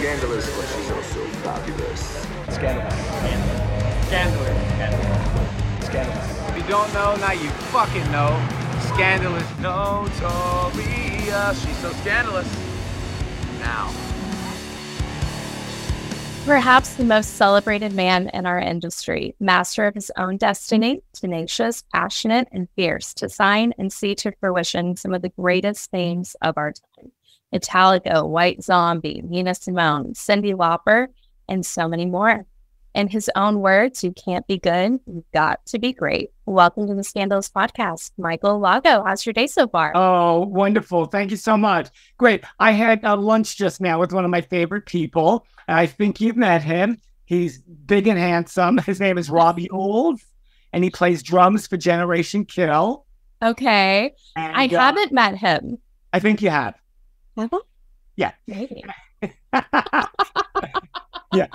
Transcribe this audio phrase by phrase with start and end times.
[0.00, 2.00] scandalous, but she's also fabulous.
[2.48, 2.94] Scandalous.
[4.06, 4.56] Scandalous.
[4.72, 5.84] Scandalous.
[5.84, 6.48] Scandalous.
[6.48, 8.30] If you don't know, now you fucking know.
[8.94, 9.44] Scandalous.
[9.58, 11.30] Notorious.
[11.30, 12.48] Uh, she's so scandalous.
[13.58, 13.92] Now.
[16.46, 22.48] Perhaps the most celebrated man in our industry, master of his own destiny, tenacious, passionate,
[22.52, 26.72] and fierce to sign and see to fruition some of the greatest themes of our
[26.72, 27.12] time.
[27.52, 31.08] Metallica, White Zombie, Nina Simone, Cyndi Lauper,
[31.48, 32.46] and so many more.
[32.94, 36.30] In his own words, you can't be good, you've got to be great.
[36.46, 38.10] Welcome to the Scandalous Podcast.
[38.18, 39.92] Michael Lago, how's your day so far?
[39.94, 41.06] Oh, wonderful.
[41.06, 41.88] Thank you so much.
[42.18, 42.44] Great.
[42.58, 45.46] I had uh, lunch just now with one of my favorite people.
[45.68, 46.98] I think you've met him.
[47.26, 48.78] He's big and handsome.
[48.78, 50.18] His name is Robbie Ould,
[50.72, 53.06] and he plays drums for Generation Kill.
[53.42, 54.14] Okay.
[54.34, 55.78] And, I uh, haven't met him.
[56.12, 56.79] I think you have.
[58.16, 58.32] Yeah.
[58.46, 58.84] Maybe.
[61.32, 61.46] yeah.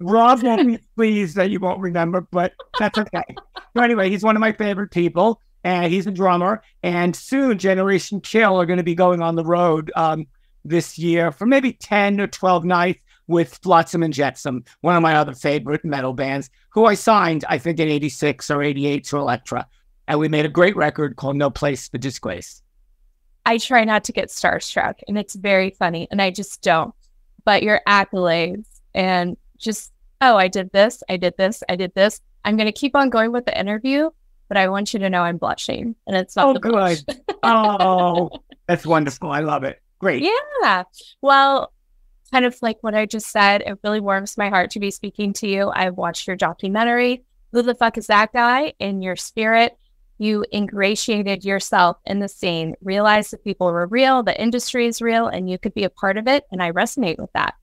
[0.00, 3.22] Rob won't be pleased that you won't remember, but that's okay.
[3.76, 6.62] so anyway, he's one of my favorite people, and he's a drummer.
[6.82, 10.26] And soon, Generation Kill are going to be going on the road um,
[10.64, 15.14] this year for maybe ten or twelve nights with Flotsam and Jetsam, one of my
[15.14, 19.66] other favorite metal bands, who I signed, I think, in '86 or '88 to Elektra,
[20.08, 22.59] and we made a great record called "No Place for Disgrace."
[23.50, 26.94] I try not to get starstruck, and it's very funny, and I just don't.
[27.44, 32.20] But your accolades and just, oh, I did this, I did this, I did this.
[32.44, 34.10] I'm going to keep on going with the interview,
[34.46, 37.02] but I want you to know I'm blushing, and it's not Oh, the blush.
[37.02, 37.20] good.
[37.42, 38.30] oh,
[38.68, 39.32] that's wonderful.
[39.32, 39.82] I love it.
[39.98, 40.22] Great.
[40.62, 40.84] Yeah.
[41.20, 41.72] Well,
[42.30, 45.32] kind of like what I just said, it really warms my heart to be speaking
[45.34, 45.72] to you.
[45.74, 47.24] I've watched your documentary.
[47.50, 48.74] Who the fuck is that guy?
[48.78, 49.76] In your spirit,
[50.20, 55.26] you ingratiated yourself in the scene, realized that people were real, the industry is real,
[55.26, 56.44] and you could be a part of it.
[56.52, 57.54] And I resonate with that.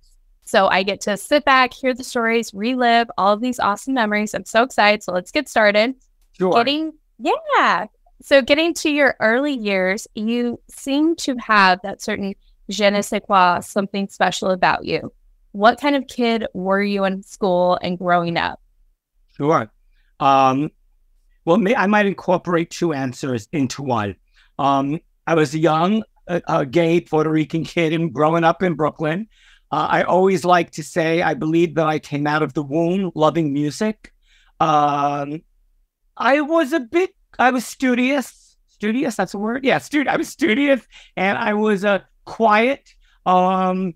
[0.44, 4.34] So I get to sit back, hear the stories, relive all of these awesome memories.
[4.34, 5.04] I'm so excited.
[5.04, 5.96] So let's get started
[6.34, 6.54] Sure.
[6.54, 7.88] getting yeah
[8.22, 12.36] so getting to your early years you seem to have that certain
[12.70, 15.12] je ne sais quoi something special about you
[15.52, 18.60] what kind of kid were you in school and growing up
[19.36, 19.70] Sure.
[20.20, 20.72] Um,
[21.48, 24.18] well, may, I might incorporate two answers into one.
[24.60, 28.74] Um, I was a young, uh, uh, gay Puerto Rican kid and growing up in
[28.74, 29.30] Brooklyn.
[29.72, 33.14] Uh, I always like to say I believe that I came out of the womb
[33.16, 34.14] loving music.
[34.60, 35.42] Um,
[36.18, 38.58] I was a bit, I was studious.
[38.68, 39.64] Studious, that's a word.
[39.64, 40.10] Yeah, stud.
[40.10, 40.86] I was studious,
[41.16, 42.94] and I was a uh, quiet.
[43.26, 43.94] Um,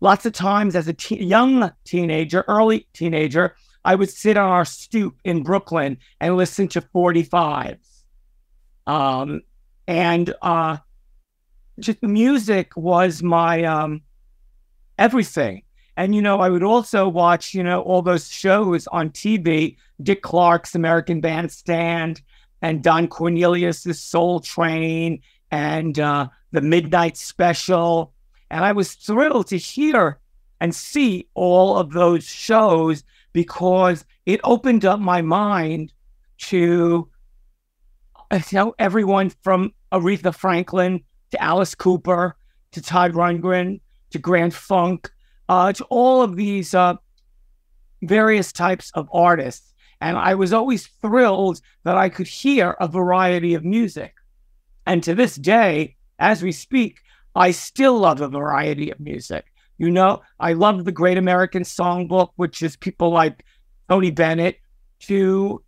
[0.00, 4.64] lots of times as a te- young teenager, early teenager, I would sit on our
[4.64, 7.76] stoop in Brooklyn and listen to 45s.
[8.86, 9.42] Um,
[9.86, 10.78] and uh,
[11.78, 14.02] just music was my um,
[14.98, 15.62] everything.
[15.96, 20.22] And, you know, I would also watch, you know, all those shows on TV, Dick
[20.22, 22.20] Clark's American Bandstand
[22.62, 25.20] and Don Cornelius's Soul Train
[25.50, 28.12] and uh, the Midnight Special.
[28.50, 30.18] And I was thrilled to hear
[30.60, 35.92] and see all of those shows because it opened up my mind
[36.38, 37.10] to
[38.30, 42.36] uh, you know everyone from Aretha Franklin to Alice Cooper
[42.72, 43.80] to Todd Rundgren
[44.10, 45.10] to Grand Funk
[45.50, 46.94] uh, to all of these uh,
[48.02, 53.54] various types of artists, and I was always thrilled that I could hear a variety
[53.54, 54.14] of music.
[54.86, 57.00] And to this day, as we speak,
[57.34, 59.44] I still love a variety of music.
[59.78, 63.44] You know, I love the Great American Songbook, which is people like
[63.88, 64.58] Tony Bennett,
[65.00, 65.62] to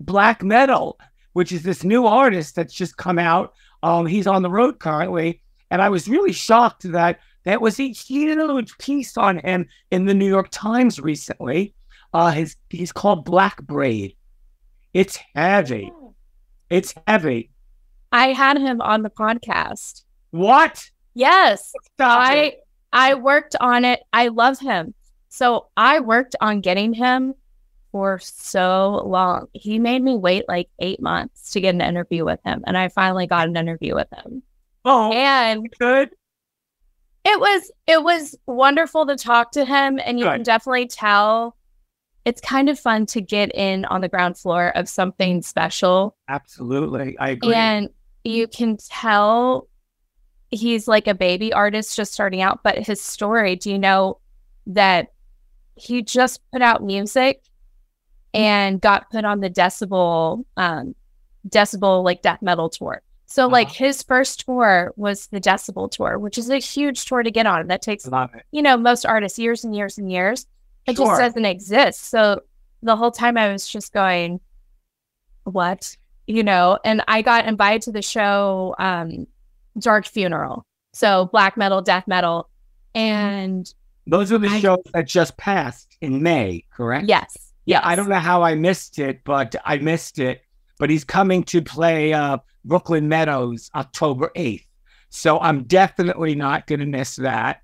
[0.00, 0.98] black metal,
[1.34, 3.52] which is this new artist that's just come out.
[3.82, 7.92] Um, he's on the road currently, and I was really shocked that that was a
[7.92, 11.74] huge piece on him in the New York Times recently.
[12.12, 14.16] Uh, his he's called Black Braid.
[14.92, 15.92] It's heavy.
[16.68, 17.50] It's heavy.
[18.12, 20.90] i had him on the podcast What?
[21.14, 22.66] yes Stop i it.
[22.92, 24.00] I worked on it.
[24.12, 24.94] I love him.
[25.28, 27.34] So i worked on getting him
[27.92, 29.46] for so long.
[29.52, 32.88] He made me wait like eight months to get an interview with him and i
[32.88, 34.42] finally got an interview with him.
[34.84, 36.10] Oh, and good.
[37.24, 41.56] it was it was wonderful to talk to him and you can definitely tell
[42.26, 46.16] it's kind of fun to get in on the ground floor of something special.
[46.28, 47.54] Absolutely, I agree.
[47.54, 47.88] and
[48.24, 49.68] you can tell
[50.50, 54.18] he's like a baby artist just starting out but his story do you know
[54.66, 55.12] that
[55.76, 57.42] he just put out music
[58.34, 60.94] and got put on the decibel um
[61.48, 63.84] decibel like death metal tour So like Uh-huh.
[63.86, 67.68] his first tour was the Decibel tour, which is a huge tour to get on.
[67.68, 68.04] That takes,
[68.50, 70.46] you know, most artists years and years and years.
[70.86, 71.06] It Sure.
[71.06, 72.10] just doesn't exist.
[72.10, 72.40] So
[72.82, 74.40] the whole time I was just going,
[75.44, 75.96] what?
[76.26, 79.26] You know, and I got invited to the show um
[79.80, 80.64] Dark Funeral.
[80.92, 82.48] So black metal, death metal.
[82.94, 83.72] And
[84.06, 87.08] Those are the I- shows that just passed in May, correct?
[87.08, 87.36] yes.
[87.66, 90.42] Yeah, I don't know how I missed it, but I missed it.
[90.78, 94.64] But he's coming to play uh, Brooklyn Meadows October 8th.
[95.10, 97.60] So I'm definitely not going to miss that.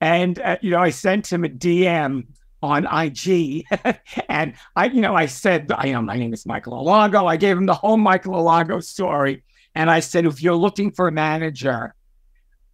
[0.00, 2.26] And, uh, you know, I sent him a DM
[2.62, 3.64] on IG
[4.28, 7.26] and I, you know, I said, I know my name is Michael Alago.
[7.28, 9.42] I gave him the whole Michael Alago story.
[9.74, 11.94] And I said, if you're looking for a manager,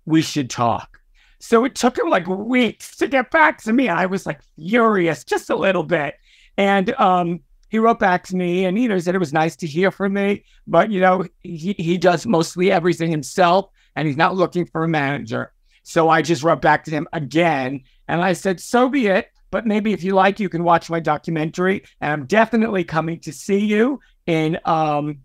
[0.05, 1.01] we should talk.
[1.39, 3.89] So it took him like weeks to get back to me.
[3.89, 6.15] I was like furious, just a little bit.
[6.57, 9.57] And um, he wrote back to me and, you know, he said it was nice
[9.57, 14.17] to hear from me, but, you know, he, he does mostly everything himself and he's
[14.17, 15.53] not looking for a manager.
[15.83, 19.31] So I just wrote back to him again and I said, so be it.
[19.51, 21.85] But maybe if you like, you can watch my documentary.
[22.01, 25.19] And I'm definitely coming to see you in um,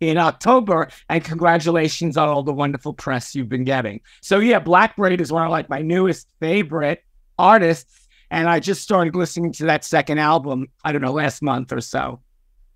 [0.00, 0.88] in October.
[1.08, 4.00] And congratulations on all the wonderful press you've been getting.
[4.22, 7.04] So yeah, Black Braid is one of like my newest favorite
[7.38, 8.08] artists.
[8.30, 11.80] And I just started listening to that second album, I don't know, last month or
[11.80, 12.20] so.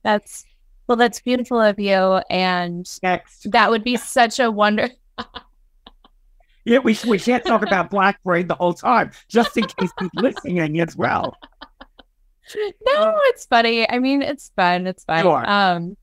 [0.03, 0.45] That's
[0.87, 2.21] well, that's beautiful of you.
[2.29, 3.51] And Next.
[3.51, 4.91] that would be such a wonder.
[6.67, 10.11] Yeah, we, we can't talk about Black Braid the whole time, just in case he's
[10.15, 11.37] listening as well.
[12.57, 13.89] No, it's funny.
[13.89, 14.87] I mean, it's fun.
[14.87, 15.23] It's fun.
[15.23, 15.51] Sure.
[15.51, 15.97] Um,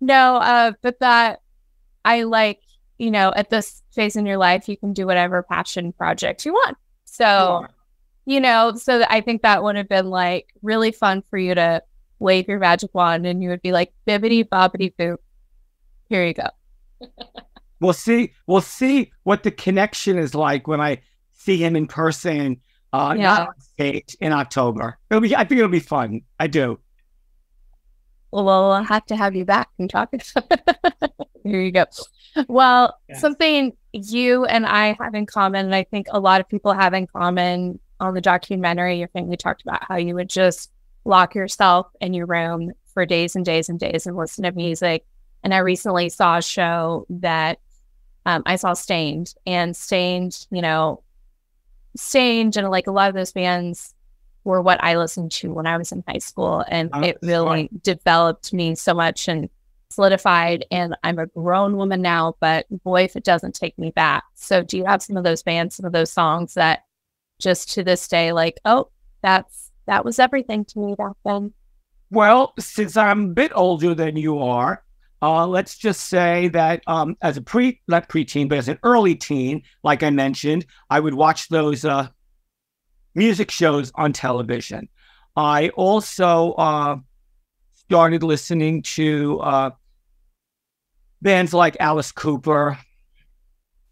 [0.00, 1.40] no, uh, but that
[2.04, 2.60] I like,
[2.98, 6.52] you know, at this phase in your life, you can do whatever passion project you
[6.52, 6.76] want.
[7.04, 7.66] So,
[8.26, 11.82] you know, so I think that would have been like really fun for you to
[12.18, 15.16] wave your magic wand and you would be like, bibbity bobbity boop.
[16.08, 16.48] Here you go.
[17.80, 18.32] We'll see.
[18.46, 21.02] We'll see what the connection is like when I
[21.32, 22.62] see him in person.
[22.94, 23.22] Uh, Yeah.
[23.24, 24.96] not on stage in October.
[25.10, 25.36] It'll be.
[25.36, 26.22] I think it'll be fun.
[26.40, 26.78] I do.
[28.34, 30.12] Well, we'll have to have you back and talk.
[31.44, 31.84] Here you go.
[32.48, 36.72] Well, something you and I have in common, and I think a lot of people
[36.72, 40.72] have in common on the documentary, your family talked about how you would just
[41.04, 45.06] lock yourself in your room for days and days and days and listen to music.
[45.44, 47.60] And I recently saw a show that
[48.26, 51.04] um, I saw Staind, and Staind, you know,
[51.94, 53.94] Staind, and like a lot of those bands
[54.44, 56.64] were what I listened to when I was in high school.
[56.68, 59.48] And Oh, it really developed me so much and
[59.90, 60.66] solidified.
[60.70, 64.24] And I'm a grown woman now, but boy, if it doesn't take me back.
[64.34, 66.84] So, do you have some of those bands, some of those songs that
[67.40, 68.90] just to this day, like, oh,
[69.22, 71.52] that's that was everything to me back then?
[72.10, 74.84] Well, since I'm a bit older than you are,
[75.22, 79.14] uh, let's just say that um, as a pre, not preteen, but as an early
[79.14, 82.08] teen, like I mentioned, I would watch those uh,
[83.14, 84.88] music shows on television.
[85.36, 86.96] I also uh,
[87.74, 89.70] started listening to uh,
[91.22, 92.78] bands like Alice Cooper,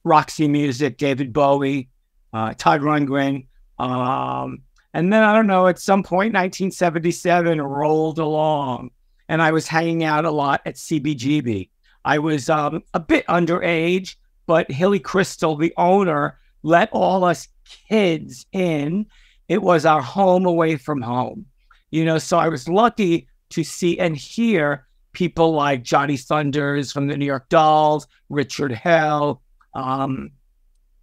[0.05, 1.89] Roxy Music, David Bowie,
[2.33, 3.47] uh, Todd Rundgren.
[3.79, 4.63] Um,
[4.95, 8.91] and then I don't know, at some point, 1977 rolled along,
[9.29, 11.71] and I was hanging out a lot at CBGB.
[12.05, 14.17] I was um, a bit underage,
[14.47, 17.49] but Hilly Kristal, the owner, let all us
[17.89, 19.07] kids in.
[19.49, 21.47] It was our home away from home,
[21.91, 22.19] you know.
[22.19, 27.27] So I was lucky to see and hear people like Johnny Thunders from the New
[27.27, 29.43] York Dolls, Richard Hell.
[29.75, 30.31] Um,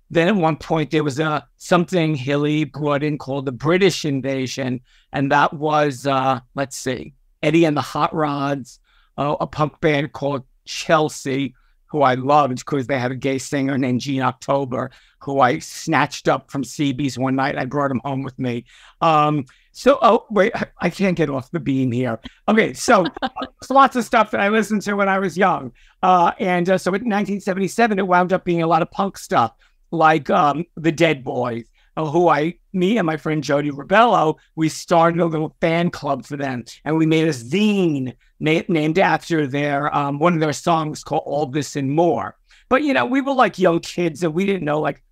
[0.09, 4.81] then at one point there was a something Hilly brought in called the British Invasion,
[5.13, 8.79] and that was uh, let's see, Eddie and the Hot Rods,
[9.17, 11.55] uh, a punk band called Chelsea,
[11.89, 16.27] who I loved because they had a gay singer named Gene October, who I snatched
[16.27, 17.57] up from CB's one night.
[17.57, 18.65] I brought him home with me.
[19.01, 22.19] Um, so, oh wait, I- can't get off the beam here.
[22.47, 23.05] Okay, so
[23.69, 25.71] lots of stuff that I listened to when I was young,
[26.03, 29.53] uh, and uh, so in 1977 it wound up being a lot of punk stuff
[29.91, 31.65] like um, the Dead Boys,
[31.97, 36.25] uh, who I, me and my friend Jody Ribello, we started a little fan club
[36.25, 40.53] for them, and we made a zine na- named after their um, one of their
[40.53, 42.35] songs called "All This and More."
[42.69, 45.03] But you know, we were like young kids, and we didn't know like,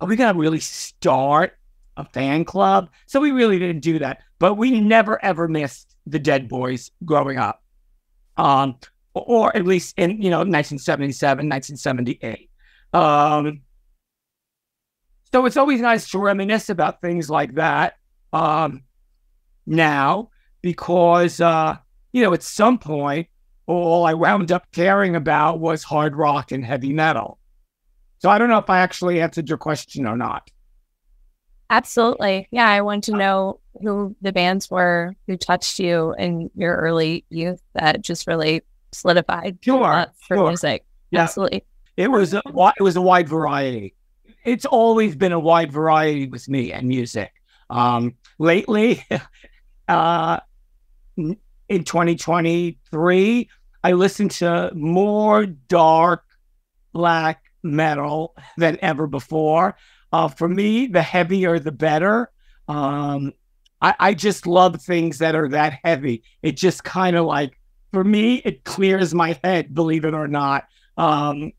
[0.00, 1.56] are we gonna really start
[1.96, 2.90] a fan club?
[3.06, 4.22] So we really didn't do that.
[4.38, 7.62] But we never ever missed the Dead Boys growing up,
[8.36, 8.76] um,
[9.14, 12.50] or at least in you know 1977, 1978.
[12.92, 13.62] Um,
[15.34, 17.96] so it's always nice to reminisce about things like that
[18.32, 18.84] um,
[19.66, 20.30] now
[20.62, 21.76] because, uh,
[22.14, 23.26] you know, at some point
[23.66, 27.38] all I wound up caring about was hard rock and heavy metal.
[28.18, 30.48] So I don't know if I actually answered your question or not.
[31.70, 32.46] Absolutely.
[32.52, 32.68] Yeah.
[32.68, 37.60] I want to know who the bands were who touched you in your early youth
[37.74, 40.48] that just really solidified Sure, for sure.
[40.48, 40.84] music.
[41.10, 41.22] Yeah.
[41.22, 41.64] Absolutely.
[41.96, 43.94] It was a it was a wide variety.
[44.44, 47.32] It's always been a wide variety with me and music.
[47.70, 49.04] Um, lately,
[49.88, 50.40] uh,
[51.68, 53.48] in 2023,
[53.82, 56.24] I listened to more dark
[56.92, 59.76] black metal than ever before.
[60.12, 62.30] Uh, for me, the heavier the better.
[62.68, 63.32] Um,
[63.80, 66.22] I, I just love things that are that heavy.
[66.42, 67.58] It just kind of like,
[67.92, 70.66] for me, it clears my head, believe it or not.
[70.96, 71.52] Um,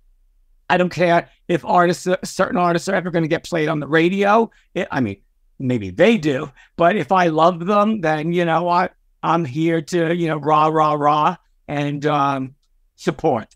[0.69, 3.87] I don't care if artists, certain artists are ever going to get played on the
[3.87, 4.49] radio.
[4.73, 5.17] It, I mean,
[5.59, 8.93] maybe they do, but if I love them, then, you know what?
[9.25, 12.55] I'm here to, you know, rah, rah, rah, and um,
[12.95, 13.55] support.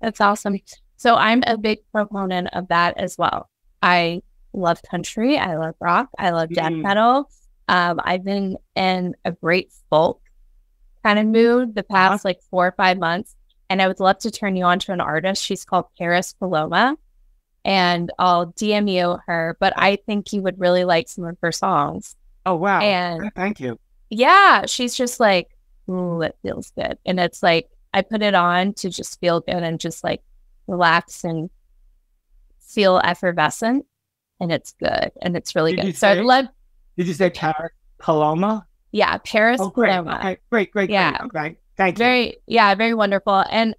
[0.00, 0.56] That's awesome.
[0.96, 3.48] So I'm a big proponent of that as well.
[3.82, 5.38] I love country.
[5.38, 6.08] I love rock.
[6.18, 6.82] I love death Mm.
[6.82, 7.30] metal.
[7.68, 10.20] Um, I've been in a great folk
[11.04, 13.34] kind of mood the past like four or five months.
[13.68, 15.42] And I would love to turn you on to an artist.
[15.42, 16.96] She's called Paris Paloma.
[17.64, 21.52] And I'll DM you her, but I think you would really like some of her
[21.52, 22.16] songs.
[22.46, 22.80] Oh, wow.
[22.80, 23.78] And Thank you.
[24.10, 25.48] Yeah, she's just like,
[25.88, 26.98] ooh, it feels good.
[27.06, 30.22] And it's like, I put it on to just feel good and just like
[30.66, 31.50] relax and
[32.60, 33.86] feel effervescent.
[34.40, 35.10] And it's good.
[35.22, 35.96] And it's really Did good.
[35.96, 36.46] So I say- love,
[36.96, 38.66] Did you say Paris Paloma?
[38.92, 39.90] yeah, Paris Oh, great.
[39.92, 40.16] Paloma.
[40.18, 41.18] Okay, great, great, Yeah.
[41.28, 41.40] great.
[41.52, 41.56] Okay.
[41.76, 42.04] Thank you.
[42.04, 43.44] Very, yeah, very wonderful.
[43.50, 43.74] And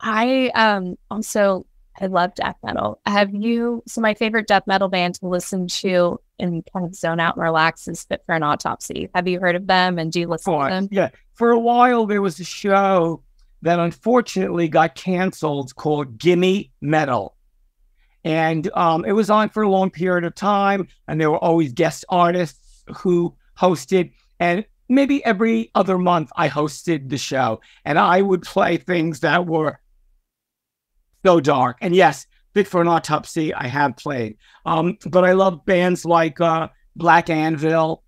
[0.00, 1.66] I um also,
[2.00, 3.00] I love death metal.
[3.06, 7.20] Have you, so my favorite death metal band to listen to and kind of zone
[7.20, 9.08] out and relax is Fit for an Autopsy.
[9.14, 10.88] Have you heard of them and do you listen to them?
[10.90, 11.10] Yeah.
[11.34, 13.22] For a while, there was a show
[13.62, 17.36] that unfortunately got canceled called Gimme Metal.
[18.24, 20.88] And um, it was on for a long period of time.
[21.06, 24.12] And there were always guest artists who hosted.
[24.40, 27.60] And maybe every other month, I hosted the show.
[27.84, 29.80] And I would play things that were
[31.24, 31.78] so dark.
[31.80, 34.38] And yes, Fit for an Autopsy, I have played.
[34.64, 38.02] Um, but I love bands like uh, Black Anvil,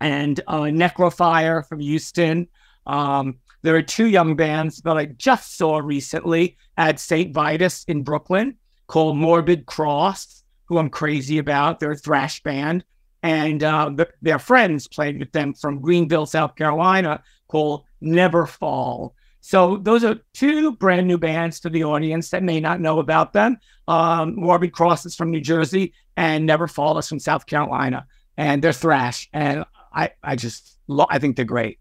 [0.00, 2.48] and uh, Necrofire from Houston.
[2.86, 7.34] Um, there are two young bands that I just saw recently at St.
[7.34, 11.78] Vitus in Brooklyn called Morbid Cross, who I'm crazy about.
[11.78, 12.86] They're a thrash band.
[13.22, 19.14] And uh, th- their friends played with them from Greenville, South Carolina, called Never Fall.
[19.46, 23.34] So those are two brand new bands to the audience that may not know about
[23.34, 23.58] them.
[23.86, 28.06] Um, Morbid Cross is from New Jersey, and Never Fall is from South Carolina,
[28.38, 29.28] and they're thrash.
[29.34, 31.78] And I, I just, lo- I think they're great.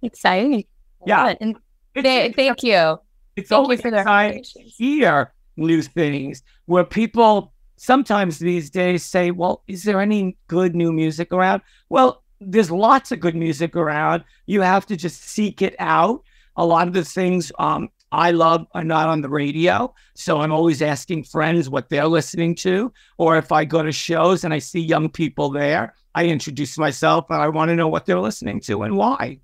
[0.00, 0.64] Exciting.
[1.04, 1.34] Yeah.
[1.38, 1.58] And
[1.94, 2.98] It's, th- thank you.
[3.36, 9.04] it's Thank you always for exciting to hear new things where people sometimes these days
[9.04, 11.60] say, well, is there any good new music around?
[11.90, 14.24] Well, there's lots of good music around.
[14.46, 16.22] You have to just seek it out.
[16.56, 19.94] A lot of the things um, I love are not on the radio.
[20.14, 22.92] So I'm always asking friends what they're listening to.
[23.16, 27.26] Or if I go to shows and I see young people there, I introduce myself
[27.30, 29.40] and I want to know what they're listening to and why.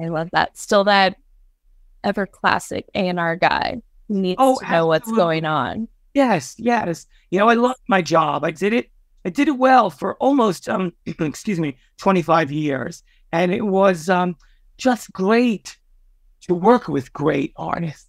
[0.00, 0.56] I love that.
[0.56, 1.16] Still that
[2.04, 5.88] ever classic A&R guy who needs Oh, to know what's going on.
[6.14, 7.06] Yes, yes.
[7.30, 8.44] You know, I love my job.
[8.44, 8.90] I did it.
[9.24, 14.36] I did it well for almost, um, excuse me, 25 years, and it was um,
[14.78, 15.76] just great
[16.42, 18.06] to work with great artists.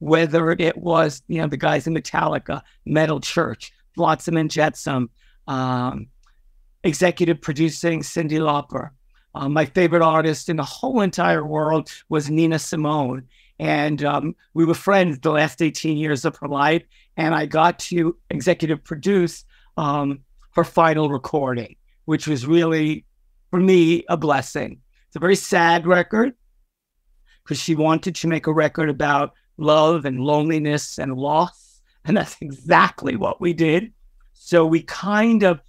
[0.00, 5.10] Whether it was, you know, the guys in Metallica, Metal Church, Flotsam and Jetsam,
[5.46, 6.06] um,
[6.84, 8.90] executive producing Cyndi Lauper.
[9.34, 13.28] Uh, my favorite artist in the whole entire world was Nina Simone.
[13.58, 16.82] And um, we were friends the last 18 years of her life.
[17.18, 19.44] And I got to executive produce
[19.76, 20.20] um,
[20.54, 21.76] her final recording,
[22.06, 23.04] which was really,
[23.50, 24.80] for me, a blessing.
[25.10, 26.34] It's a very sad record
[27.42, 31.82] because she wanted to make a record about love and loneliness and loss.
[32.04, 33.92] And that's exactly what we did.
[34.34, 35.60] So we kind of,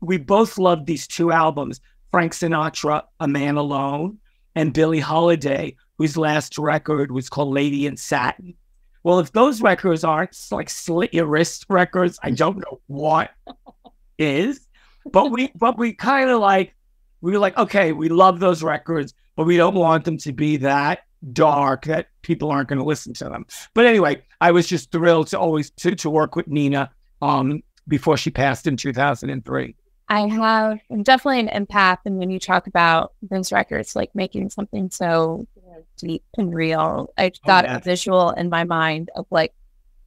[0.00, 4.16] we both loved these two albums Frank Sinatra, A Man Alone,
[4.54, 8.54] and Billie Holiday, whose last record was called Lady in Satin.
[9.02, 13.30] Well, if those records aren't like slit your wrist records, I don't know what
[14.18, 14.66] is.
[15.04, 16.74] But we, but we kind of like,
[17.20, 20.56] we were like, okay, we love those records, but we don't want them to be
[20.58, 21.00] that
[21.32, 23.46] dark that people aren't going to listen to them.
[23.74, 28.16] But anyway, I was just thrilled to always to, to work with Nina um, before
[28.16, 29.74] she passed in 2003.
[30.08, 31.98] I have I'm definitely an empath.
[32.04, 36.52] And when you talk about those records, like making something so you know, deep and
[36.52, 37.76] real, I got yeah.
[37.76, 39.54] a visual in my mind of like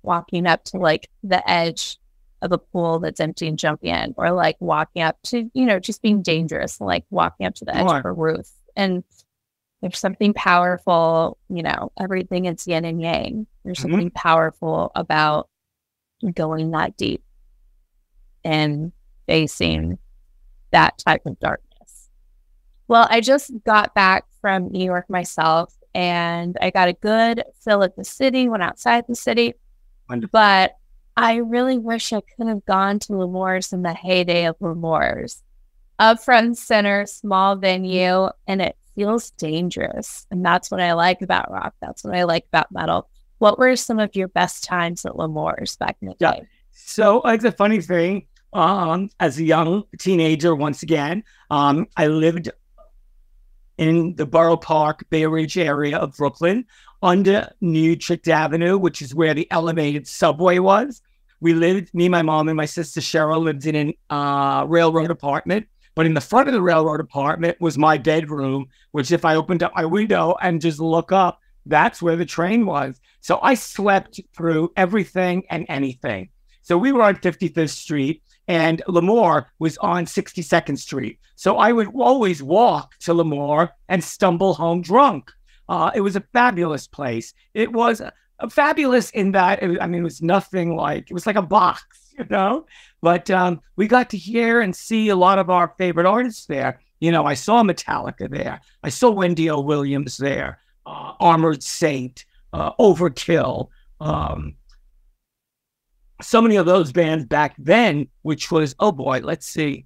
[0.01, 1.97] walking up to like the edge
[2.43, 5.79] of a pool that's empty and jumping in, or like walking up to, you know,
[5.79, 7.97] just being dangerous, like walking up to the edge Sure.
[7.99, 8.47] of a roof.
[8.75, 9.03] And
[9.81, 13.47] there's something powerful, you know, everything is yin and yang.
[13.63, 13.81] There's Mhm.
[13.81, 15.49] something powerful about
[16.35, 17.23] going that deep
[18.43, 18.91] and
[19.25, 19.97] facing
[20.71, 22.09] that type of darkness.
[22.87, 27.83] Well, I just got back from New York myself and I got a good fill
[27.83, 29.53] at the city, went outside the city,
[30.09, 30.31] Wonderful.
[30.31, 30.75] but
[31.15, 35.41] I really wish I could have gone to L'Amour's in the heyday of L'Amour's.
[35.99, 40.25] Up front center, small venue, and it feels dangerous.
[40.31, 41.75] And that's what I like about rock.
[41.81, 43.09] That's what I like about metal.
[43.37, 46.31] What were some of your best times at L'Amour's back in the Yeah.
[46.33, 46.47] day?
[46.71, 48.27] So like the funny thing.
[48.53, 52.51] Um, as a young teenager, once again, um, I lived
[53.83, 56.65] in the Borough Park, Bay Ridge area of Brooklyn,
[57.01, 61.01] under New Utrecht Avenue, which is where the elevated subway was.
[61.41, 65.67] We lived, me, my mom, and my sister Cheryl lived in an uh, railroad apartment.
[65.95, 69.61] But in the front of the railroad apartment was my bedroom, which if I opened
[69.61, 72.99] up my window and just look up, that's where the train was.
[73.19, 76.29] So I slept through everything and anything.
[76.61, 81.19] So we were on 55th Street and L'Amour was on 62nd Street.
[81.35, 85.31] So I would always walk to L'Amour and stumble home drunk.
[85.69, 87.33] Uh, it was a fabulous place.
[87.53, 88.11] It was uh,
[88.49, 91.83] fabulous in that, it, I mean, it was nothing like, it was like a box,
[92.17, 92.65] you know?
[93.01, 96.79] But um, we got to hear and see a lot of our favorite artists there.
[96.99, 98.61] You know, I saw Metallica there.
[98.83, 99.59] I saw Wendy O.
[99.59, 103.69] Williams there, uh, Armored Saint, uh, Overkill.
[103.99, 104.55] Um,
[106.23, 109.85] so many of those bands back then, which was, oh boy, let's see.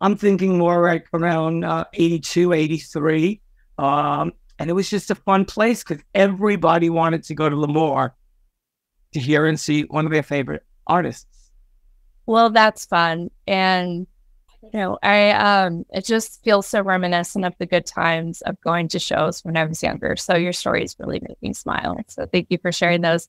[0.00, 3.40] I'm thinking more like around uh, 82, 83.
[3.78, 8.14] Um, and it was just a fun place because everybody wanted to go to L'Amour
[9.12, 11.50] to hear and see one of their favorite artists.
[12.26, 13.30] Well, that's fun.
[13.46, 14.06] And
[14.62, 18.88] you know, I um it just feels so reminiscent of the good times of going
[18.88, 20.16] to shows when I was younger.
[20.16, 21.96] So your stories really make me smile.
[22.08, 23.28] So thank you for sharing those.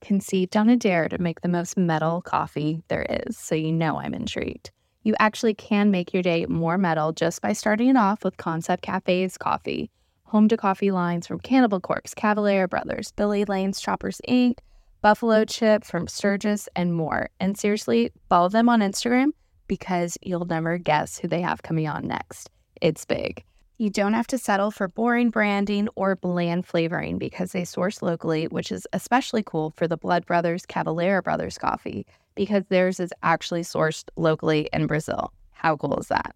[0.00, 3.98] Conceived on a dare to make the most metal coffee there is, so you know
[3.98, 4.70] I'm intrigued.
[5.02, 8.82] You actually can make your day more metal just by starting it off with Concept
[8.82, 9.90] Cafe's coffee.
[10.24, 14.58] Home to coffee lines from Cannibal Corpse, Cavalera Brothers, Billy Lane's Choppers Inc.,
[15.02, 17.30] Buffalo Chip from Sturgis, and more.
[17.40, 19.30] And seriously, follow them on Instagram
[19.66, 22.50] because you'll never guess who they have coming on next.
[22.80, 23.44] It's big.
[23.80, 28.44] You don't have to settle for boring branding or bland flavoring because they source locally,
[28.44, 33.62] which is especially cool for the Blood Brothers Cavalera Brothers coffee because theirs is actually
[33.62, 35.32] sourced locally in Brazil.
[35.52, 36.34] How cool is that?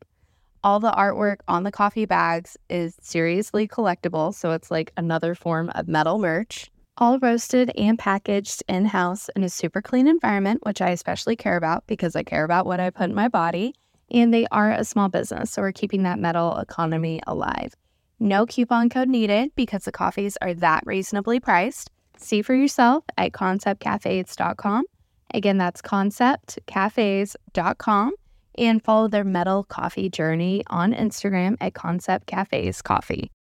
[0.63, 5.69] All the artwork on the coffee bags is seriously collectible, so it's like another form
[5.75, 6.71] of metal merch.
[6.97, 11.59] All roasted and packaged in house in a super clean environment, which I especially care
[11.59, 13.75] about because I care about what I put in my body
[14.11, 17.75] and they are a small business, so we're keeping that metal economy alive.
[18.21, 21.91] No coupon code needed because the coffees are that reasonably priced.
[22.17, 24.85] See for yourself at conceptcafes.com.
[25.33, 28.13] Again, that's conceptcafes.com
[28.57, 33.33] and follow their metal coffee journey on Instagram at Concept Cafes Coffee.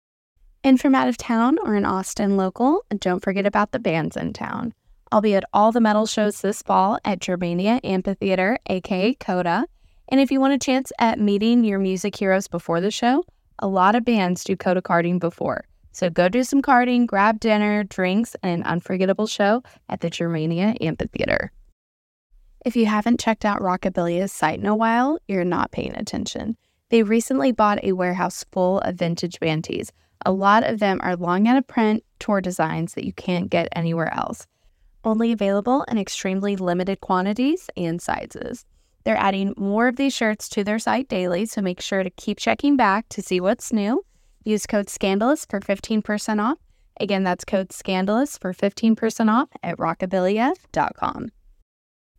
[0.63, 4.34] And from out of town or an Austin local, don't forget about the bands in
[4.34, 4.73] town.
[5.12, 9.67] I'll be at all the metal shows this fall at Germania Amphitheater, aka COTA.
[10.13, 13.26] And if you want a chance at meeting your music heroes before the show,
[13.58, 15.65] a lot of bands do COTA karting before.
[15.91, 20.76] So go do some karting, grab dinner, drinks, and an unforgettable show at the Germania
[20.82, 21.52] Amphitheater.
[22.63, 26.58] If you haven't checked out Rockabilia's site in a while, you're not paying attention.
[26.89, 29.67] They recently bought a warehouse full of vintage band.
[30.28, 33.67] A lot of them are long out of print tour designs that you can't get
[33.76, 34.45] anywhere else.
[35.04, 38.63] Only available in extremely limited quantities and sizes.
[39.04, 42.38] They're adding more of these shirts to their site daily, so make sure to keep
[42.38, 44.06] checking back to see what's new.
[44.46, 46.58] Use code SCANDALOUS for 15% off.
[47.00, 51.32] Again, that's code SCANDALOUS for 15% off at rockabilia.com.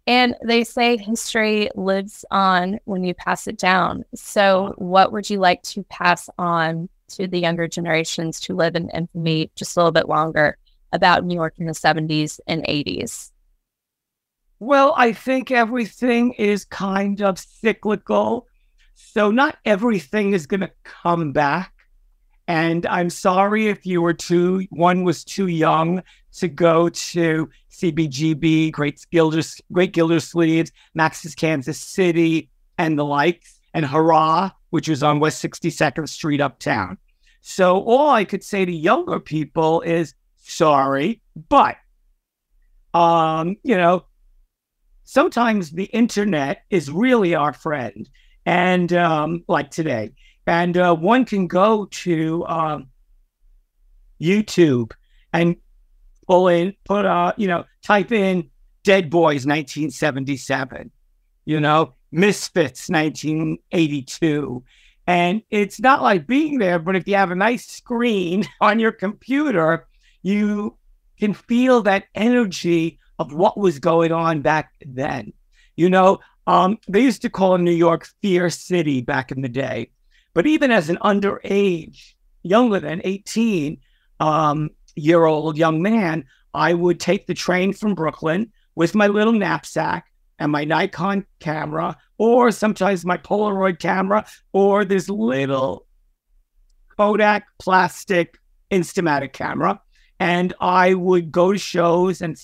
[0.07, 4.05] And they say history lives on when you pass it down.
[4.15, 8.91] So, what would you like to pass on to the younger generations to live in
[8.91, 10.59] infamy just a little bit longer
[10.93, 13.31] about New York in the 70s and 80s?
[14.65, 18.47] Well, I think everything is kind of cyclical.
[18.95, 21.75] So not everything is going to come back.
[22.49, 26.03] And I'm sorry if you were too, one was too young
[26.39, 32.49] to go to CBGB, Great Gilders, Great Gildersleeves, Max's Kansas City,
[32.79, 36.97] and the likes, and Hurrah, which was on West 62nd Street uptown.
[37.43, 41.77] So all I could say to younger people is sorry, but
[42.95, 44.07] um, you know,
[45.05, 48.09] sometimes the internet is really our friend.
[48.47, 50.13] And um, like today,
[50.47, 52.89] and uh, one can go to um,
[54.21, 54.93] YouTube
[55.33, 55.57] and
[56.27, 58.51] pull in, put, uh, you know, type in
[58.83, 60.91] Dead Boys 1977,
[61.47, 64.63] you know, Misfits 1982.
[65.07, 68.93] And it's not like being there, but if you have a nice screen on your
[68.93, 69.87] computer,
[70.23, 70.77] you
[71.19, 75.33] can feel that energy of what was going on back then.
[75.77, 79.91] You know, um, they used to call New York Fear City back in the day.
[80.35, 83.79] But even as an underage, younger than 18
[84.21, 89.33] um, year old young man, I would take the train from Brooklyn with my little
[89.33, 90.07] knapsack
[90.39, 95.87] and my Nikon camera, or sometimes my Polaroid camera, or this little
[96.97, 98.39] Kodak plastic
[98.71, 99.81] Instamatic camera.
[100.21, 102.37] And I would go to shows and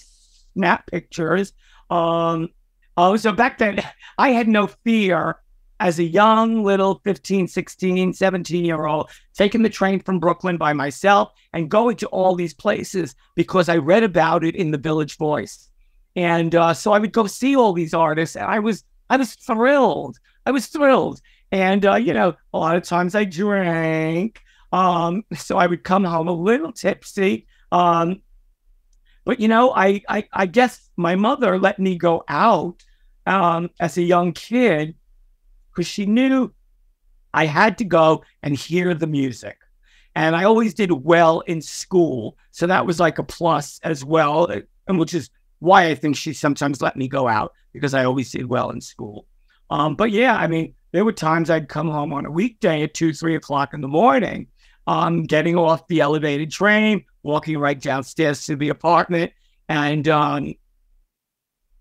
[0.54, 1.52] snap pictures.
[1.90, 2.48] Um,
[2.96, 3.82] oh, so back then
[4.18, 5.40] I had no fear
[5.80, 10.74] as a young little 15, 16, 17 year old, taking the train from Brooklyn by
[10.74, 15.16] myself and going to all these places because I read about it in the Village
[15.16, 15.70] Voice.
[16.16, 19.34] And uh, so I would go see all these artists and I was, I was
[19.34, 20.18] thrilled.
[20.44, 21.20] I was thrilled.
[21.50, 24.40] And, uh, you know, a lot of times I drank.
[24.72, 27.46] Um, so I would come home a little tipsy.
[27.72, 28.20] Um,
[29.24, 32.82] but, you know, I, I, I guess my mother let me go out
[33.26, 34.94] um, as a young kid
[35.70, 36.52] because she knew
[37.32, 39.58] I had to go and hear the music.
[40.16, 42.36] And I always did well in school.
[42.50, 44.50] So that was like a plus as well,
[44.88, 45.30] and which is
[45.60, 48.80] why I think she sometimes let me go out because I always did well in
[48.80, 49.26] school.
[49.70, 52.94] Um, but yeah, I mean, there were times I'd come home on a weekday at
[52.94, 54.48] two, three o'clock in the morning,
[54.86, 59.32] um, getting off the elevated train, walking right downstairs to the apartment,
[59.68, 60.54] and um,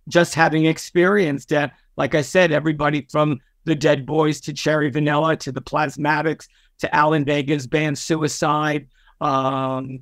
[0.07, 1.73] just having experienced that.
[1.97, 6.47] Like I said, everybody from the Dead Boys to Cherry Vanilla to the Plasmatics
[6.79, 8.87] to Alan Vega's band Suicide.
[9.21, 10.01] Um,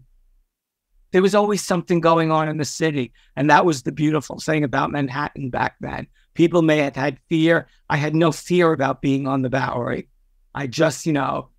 [1.11, 3.13] there was always something going on in the city.
[3.35, 6.07] And that was the beautiful thing about Manhattan back then.
[6.33, 7.67] People may have had fear.
[7.89, 10.09] I had no fear about being on the Bowery.
[10.53, 11.49] I just, you know,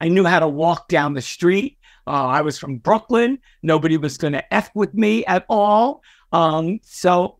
[0.00, 1.78] I knew how to walk down the street.
[2.06, 3.38] Uh, I was from Brooklyn.
[3.62, 6.02] Nobody was going to F with me at all.
[6.32, 7.38] Um, so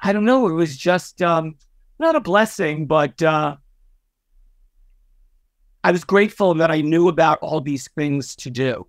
[0.00, 0.48] I don't know.
[0.48, 1.54] It was just, um,
[1.98, 3.56] not a blessing, but uh,
[5.84, 8.86] I was grateful that I knew about all these things to do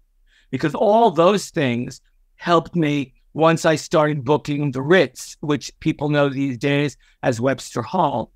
[0.49, 2.01] because all those things
[2.35, 7.81] helped me once I started booking the Ritz, which people know these days as Webster
[7.81, 8.31] Hall.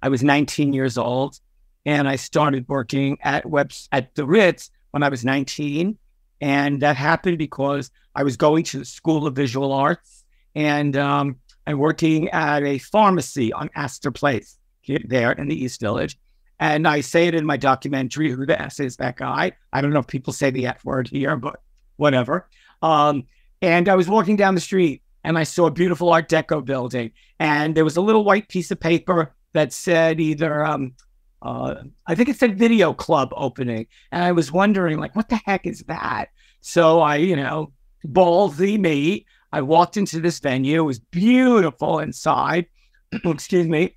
[0.00, 1.38] I was 19 years old
[1.84, 5.98] and I started working at Webs at the Ritz when I was 19.
[6.40, 11.36] And that happened because I was going to the School of Visual Arts and um,
[11.66, 16.18] and working at a pharmacy on Astor Place here, there in the East Village.
[16.58, 19.52] And I say it in my documentary, Who the S is that guy?
[19.72, 21.60] I don't know if people say the F word here, but
[21.96, 22.48] whatever.
[22.82, 23.24] Um,
[23.60, 27.12] and I was walking down the street and I saw a beautiful Art Deco building.
[27.38, 30.94] And there was a little white piece of paper that said either, um,
[31.42, 33.86] uh, I think it said Video Club opening.
[34.10, 36.28] And I was wondering, like, what the heck is that?
[36.60, 37.72] So I, you know,
[38.06, 40.80] ballsy me, I walked into this venue.
[40.80, 42.66] It was beautiful inside.
[43.24, 43.96] Excuse me.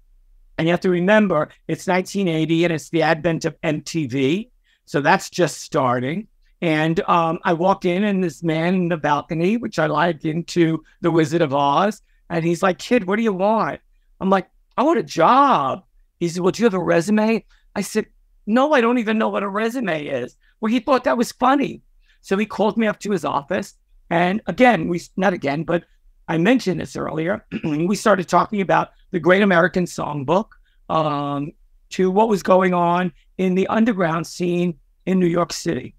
[0.57, 4.49] And you have to remember, it's 1980 and it's the advent of MTV.
[4.85, 6.27] So that's just starting.
[6.61, 10.83] And um, I walk in, and this man in the balcony, which I like into
[11.01, 13.81] The Wizard of Oz, and he's like, Kid, what do you want?
[14.19, 15.83] I'm like, I want a job.
[16.19, 17.45] He said, Well, do you have a resume?
[17.75, 18.07] I said,
[18.45, 20.35] No, I don't even know what a resume is.
[20.59, 21.81] Well, he thought that was funny.
[22.21, 23.75] So he called me up to his office
[24.09, 25.83] and again, we not again, but
[26.27, 27.45] I mentioned this earlier.
[27.63, 30.49] we started talking about the Great American Songbook
[30.89, 31.51] um,
[31.91, 35.95] to what was going on in the underground scene in New York City.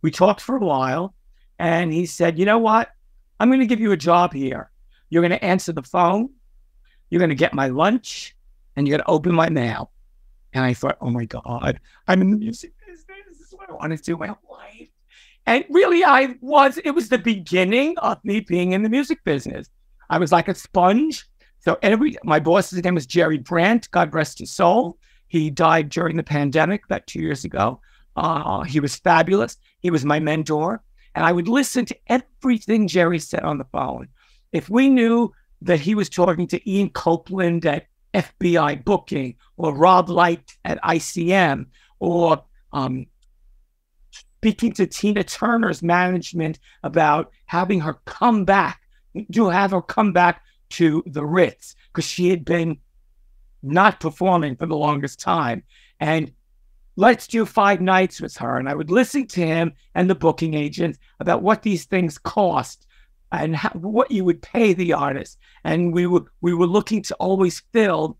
[0.00, 1.14] We talked for a while,
[1.58, 2.90] and he said, "You know what?
[3.38, 4.70] I'm going to give you a job here.
[5.10, 6.30] You're going to answer the phone.
[7.10, 8.34] You're going to get my lunch,
[8.76, 9.92] and you're going to open my mail."
[10.52, 13.04] And I thought, "Oh my God, I'm in the music business.
[13.28, 14.88] This is what I want to do my whole life."
[15.46, 19.68] And really, I was, it was the beginning of me being in the music business.
[20.08, 21.26] I was like a sponge.
[21.58, 24.98] So every, my boss's name was Jerry Brandt, God rest his soul.
[25.28, 27.80] He died during the pandemic about two years ago.
[28.16, 29.56] Uh, he was fabulous.
[29.80, 30.82] He was my mentor.
[31.14, 34.08] And I would listen to everything Jerry said on the phone.
[34.52, 35.32] If we knew
[35.62, 41.66] that he was talking to Ian Copeland at FBI booking or Rob Light at ICM
[41.98, 43.06] or um,
[44.10, 48.80] speaking to Tina Turner's management about having her come back,
[49.32, 52.78] to have her come back to the Ritz because she had been
[53.62, 55.62] not performing for the longest time.
[56.00, 56.32] And
[56.96, 58.58] let's do five nights with her.
[58.58, 62.86] And I would listen to him and the booking agent about what these things cost
[63.32, 65.38] and how, what you would pay the artist.
[65.64, 68.18] And we were we were looking to always fill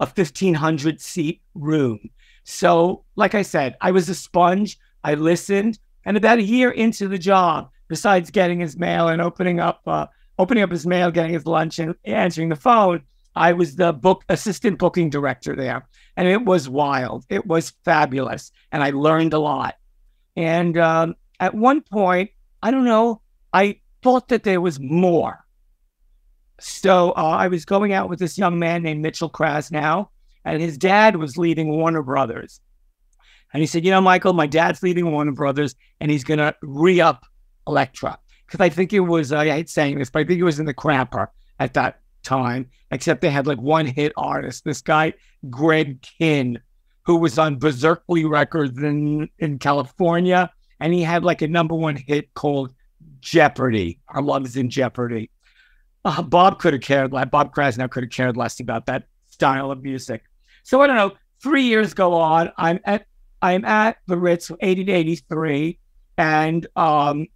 [0.00, 2.10] a 1500 seat room.
[2.42, 4.78] So, like I said, I was a sponge.
[5.04, 9.60] I listened, and about a year into the job, besides getting his mail and opening
[9.60, 10.06] up uh,
[10.38, 13.02] opening up his mail, getting his lunch, and answering the phone,
[13.36, 17.24] I was the book assistant booking director there, and it was wild.
[17.28, 19.76] It was fabulous, and I learned a lot.
[20.36, 22.30] And um, at one point,
[22.62, 23.20] I don't know,
[23.52, 25.44] I thought that there was more.
[26.60, 30.08] So uh, I was going out with this young man named Mitchell Krasnow,
[30.44, 32.60] and his dad was leaving Warner Brothers.
[33.52, 36.54] And he said, You know, Michael, my dad's leaving Warner Brothers, and he's going to
[36.62, 37.24] re up
[37.66, 38.18] Elektra.
[38.46, 40.60] Because I think it was, uh, I hate saying this, but I think it was
[40.60, 44.64] in the crapper at that time, except they had like one hit artist.
[44.64, 45.14] This guy,
[45.48, 46.58] Greg Kihn,
[47.06, 51.96] who was on Beserkley Records in, in California, and he had like a number one
[51.96, 52.74] hit called
[53.24, 53.98] Jeopardy.
[54.08, 55.30] Our love is in Jeopardy.
[56.04, 57.10] Uh, Bob could have cared.
[57.10, 60.22] Bob Krasnow could have cared less about that style of music.
[60.62, 61.12] So I don't know.
[61.42, 62.52] Three years go on.
[62.58, 63.06] I'm at
[63.42, 65.78] I'm at the Ritz, 80 to 83,
[66.16, 67.26] and um,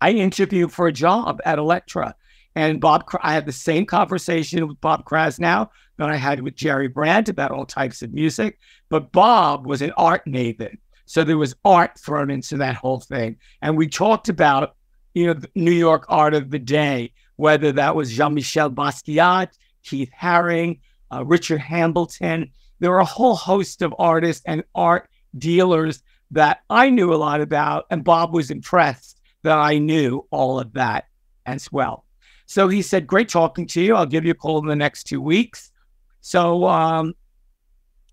[0.00, 2.14] I interview for a job at Elektra.
[2.54, 6.88] And Bob, I had the same conversation with Bob Krasnow that I had with Jerry
[6.88, 8.58] Brandt about all types of music.
[8.90, 10.76] But Bob was an art maven.
[11.10, 13.36] So there was art thrown into that whole thing.
[13.62, 14.76] And we talked about,
[15.12, 19.48] you know, New York art of the day, whether that was Jean Michel Basquiat,
[19.82, 20.78] Keith Haring,
[21.12, 22.52] uh, Richard Hambleton.
[22.78, 27.40] There were a whole host of artists and art dealers that I knew a lot
[27.40, 27.86] about.
[27.90, 31.06] And Bob was impressed that I knew all of that
[31.44, 32.04] as well.
[32.46, 33.96] So he said, Great talking to you.
[33.96, 35.72] I'll give you a call in the next two weeks.
[36.20, 37.14] So, um,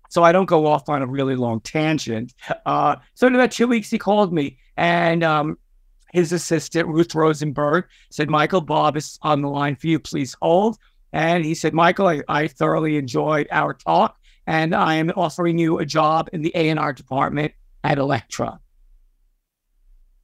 [0.08, 2.34] so I don't go off on a really long tangent.
[2.66, 5.58] Uh, so in about two weeks, he called me and um,
[6.12, 9.98] his assistant, Ruth Rosenberg, said, Michael, Bob is on the line for you.
[9.98, 10.78] Please hold.
[11.12, 14.16] And he said, Michael, I, I thoroughly enjoyed our talk
[14.46, 17.52] and I am offering you a job in the A&R department
[17.84, 18.58] at Elektra.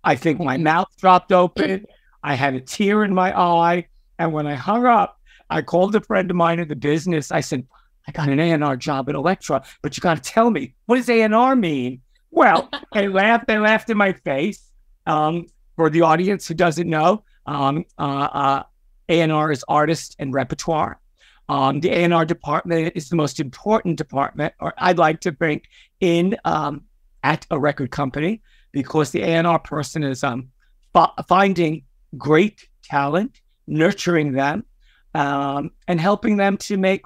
[0.02, 1.86] I think my mouth dropped open.
[2.22, 3.86] I had a tear in my eye.
[4.18, 5.20] And when I hung up,
[5.50, 7.30] I called a friend of mine in the business.
[7.32, 7.66] I said,
[8.06, 11.08] I got an A&R job at Elektra, but you got to tell me, what does
[11.08, 12.02] A&R mean?
[12.30, 13.46] Well, they laughed.
[13.46, 14.70] They laughed in my face.
[15.06, 18.62] Um, for the audience who doesn't know, um, uh, uh,
[19.08, 21.00] A&R is artist and repertoire.
[21.48, 25.64] Um, the A&R department is the most important department, or I'd like to think,
[26.00, 26.82] in um,
[27.22, 28.40] at a record company
[28.72, 30.48] because the A&R person is um,
[30.94, 31.84] f- finding
[32.16, 34.64] great talent nurturing them,
[35.14, 37.02] um, and helping them to make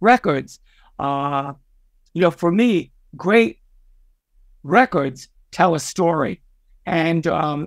[0.00, 0.60] records.
[0.98, 1.54] Uh,
[2.12, 3.58] you know, for me, great
[4.62, 6.42] records tell a story,
[6.86, 7.66] and um,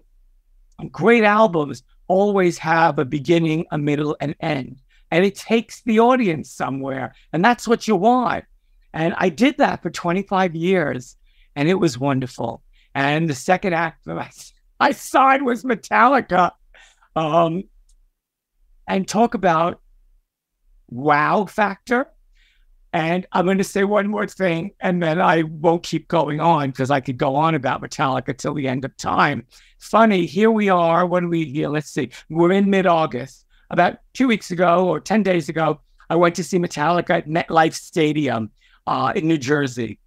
[0.91, 6.51] great albums always have a beginning, a middle, and end, and it takes the audience
[6.51, 8.45] somewhere, and that's what you want.
[8.93, 11.17] And I did that for 25 years,
[11.55, 12.61] and it was wonderful.
[12.93, 14.29] And the second act that I,
[14.79, 16.51] I signed was Metallica.
[17.15, 17.63] Um,
[18.87, 19.81] and talk about
[20.89, 22.07] wow factor.
[22.93, 26.69] And I'm going to say one more thing, and then I won't keep going on
[26.69, 29.47] because I could go on about Metallica till the end of time.
[29.79, 31.07] Funny, here we are.
[31.07, 31.69] When we here?
[31.69, 32.11] Let's see.
[32.29, 33.45] We're in mid August.
[33.71, 37.73] About two weeks ago or 10 days ago, I went to see Metallica at MetLife
[37.73, 38.51] Stadium
[38.85, 39.97] uh, in New Jersey.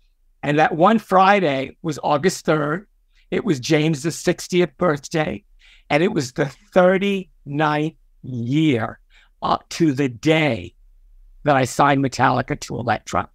[0.44, 2.86] And that one Friday was August 3rd.
[3.32, 5.42] It was James' 60th birthday.
[5.90, 9.00] And it was the 39th year
[9.42, 10.75] up to the day
[11.46, 13.28] that I signed Metallica to Elektra.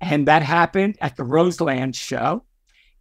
[0.00, 2.44] And that happened at the Roseland show.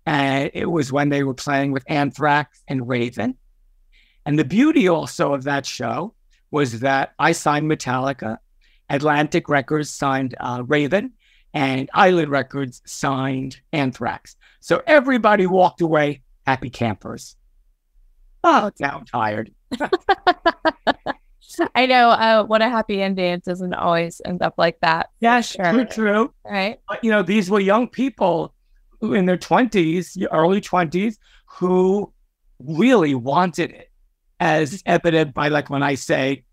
[0.05, 3.35] And it was when they were playing with Anthrax and Raven.
[4.25, 6.13] And the beauty also of that show
[6.51, 8.37] was that I signed Metallica,
[8.89, 11.11] Atlantic Records signed uh, Raven,
[11.53, 14.35] and Island Records signed Anthrax.
[14.61, 17.35] So everybody walked away happy campers.
[18.43, 19.51] Oh, now I'm tired.
[21.75, 25.09] I know uh, what a happy ending doesn't always end up like that.
[25.19, 25.71] Yes, sure.
[25.71, 26.33] true, true.
[26.43, 26.79] Right.
[26.87, 28.53] But, you know, these were young people
[29.01, 32.11] who, in their 20s, early 20s, who
[32.59, 33.91] really wanted it,
[34.39, 36.43] as evident by like when I say,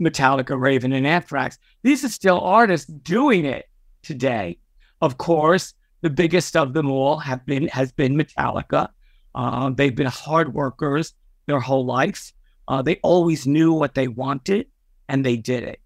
[0.00, 1.58] Metallica, Raven, and Anthrax.
[1.82, 3.66] These are still artists doing it
[4.02, 4.58] today.
[5.00, 8.88] Of course, the biggest of them all have been has been Metallica.
[9.34, 11.14] Uh, they've been hard workers
[11.46, 12.34] their whole lives.
[12.68, 14.66] Uh, they always knew what they wanted,
[15.08, 15.80] and they did it.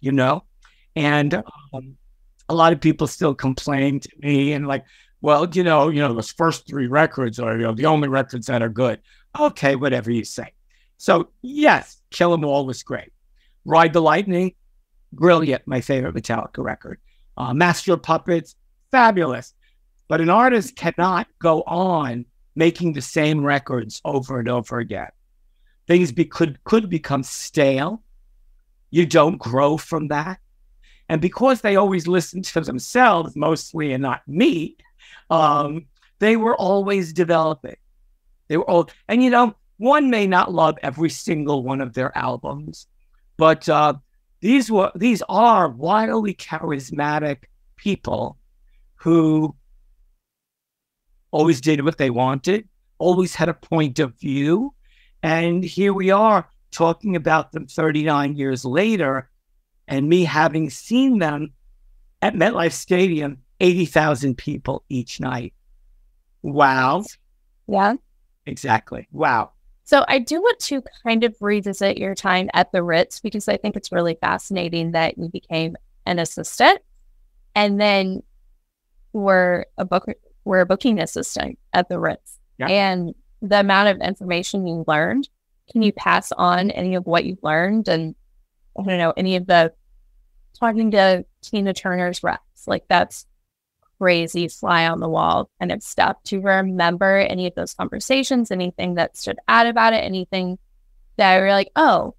[0.00, 0.44] You know,
[0.96, 1.34] and
[1.72, 1.96] um,
[2.48, 4.84] a lot of people still complain to me and like,
[5.20, 8.46] well, you know, you know, those first three records are you know the only records
[8.46, 9.00] that are good.
[9.38, 10.52] Okay, whatever you say.
[10.98, 13.12] So yes, Kill 'Em All was great.
[13.64, 14.54] Ride the Lightning,
[15.12, 15.66] brilliant.
[15.66, 17.00] My favorite Metallica record.
[17.36, 18.56] Uh, Master of Puppets,
[18.90, 19.54] fabulous.
[20.08, 25.08] But an artist cannot go on making the same records over and over again.
[25.86, 28.02] Things be, could could become stale.
[28.90, 30.38] You don't grow from that.
[31.08, 34.76] And because they always listened to themselves mostly and not me,
[35.30, 35.86] um,
[36.20, 37.76] they were always developing.
[38.48, 42.16] They were all, and you know, one may not love every single one of their
[42.16, 42.86] albums,
[43.36, 43.94] but uh,
[44.40, 47.44] these were these are wildly charismatic
[47.76, 48.38] people
[48.96, 49.56] who
[51.32, 52.68] always did what they wanted,
[52.98, 54.72] always had a point of view,
[55.22, 59.28] and here we are talking about them 39 years later,
[59.88, 61.52] and me having seen them
[62.22, 65.52] at MetLife Stadium, 80,000 people each night.
[66.42, 67.04] Wow.
[67.68, 67.94] Yeah.
[68.46, 69.06] Exactly.
[69.12, 69.52] Wow.
[69.84, 73.56] So I do want to kind of revisit your time at the Ritz because I
[73.56, 76.80] think it's really fascinating that you became an assistant
[77.54, 78.22] and then
[79.12, 80.06] were a book
[80.44, 82.38] were a booking assistant at the Ritz.
[82.58, 82.68] Yeah.
[82.68, 85.28] And the amount of information you learned,
[85.70, 88.14] can you pass on any of what you've learned and
[88.78, 89.72] I don't know, any of the
[90.58, 92.66] talking to Tina Turner's reps?
[92.66, 93.26] Like that's
[93.98, 96.16] crazy fly on the wall kind of stuff.
[96.28, 100.58] You remember any of those conversations, anything that stood out about it, anything
[101.16, 102.14] that you were like, oh,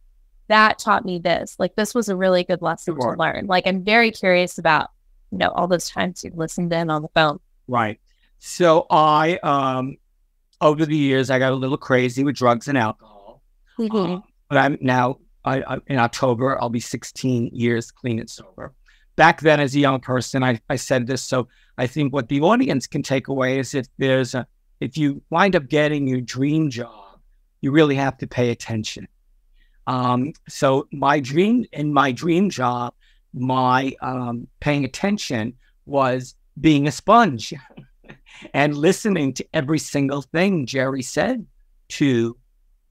[0.48, 1.56] that taught me this?
[1.58, 3.16] Like this was a really good lesson Sure.
[3.16, 3.48] to learn.
[3.48, 4.90] Like I'm very curious about,
[5.32, 7.40] you know, all those times you've listened in on the phone.
[7.68, 8.00] Right.
[8.40, 9.98] So I, um,
[10.64, 13.42] over the years, I got a little crazy with drugs and alcohol.
[13.78, 14.14] Mm-hmm.
[14.14, 16.60] Uh, but I'm now I, I, in October.
[16.62, 18.74] I'll be 16 years clean and sober.
[19.16, 21.22] Back then, as a young person, I, I said this.
[21.22, 21.48] So
[21.78, 24.48] I think what the audience can take away is if there's a
[24.80, 27.20] if you wind up getting your dream job,
[27.62, 29.08] you really have to pay attention.
[29.88, 32.94] Um, so my dream in my dream job,
[33.34, 35.54] my um, paying attention
[35.86, 37.54] was being a sponge
[38.54, 41.46] and listening to every single thing Jerry said
[41.90, 42.38] to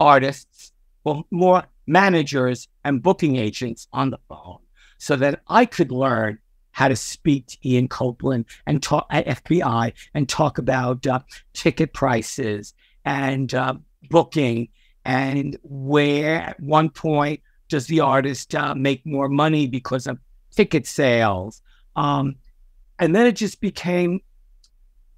[0.00, 0.72] artists,
[1.04, 4.58] well, more managers and booking agents on the phone
[4.98, 6.38] so that I could learn
[6.70, 11.20] how to speak to Ian Copeland and talk at FBI and talk about uh,
[11.52, 13.74] ticket prices and uh,
[14.08, 14.68] booking
[15.04, 20.18] and where at one point does the artist uh, make more money because of
[20.54, 21.62] ticket sales.
[21.96, 22.36] Um,
[22.98, 24.20] and then it just became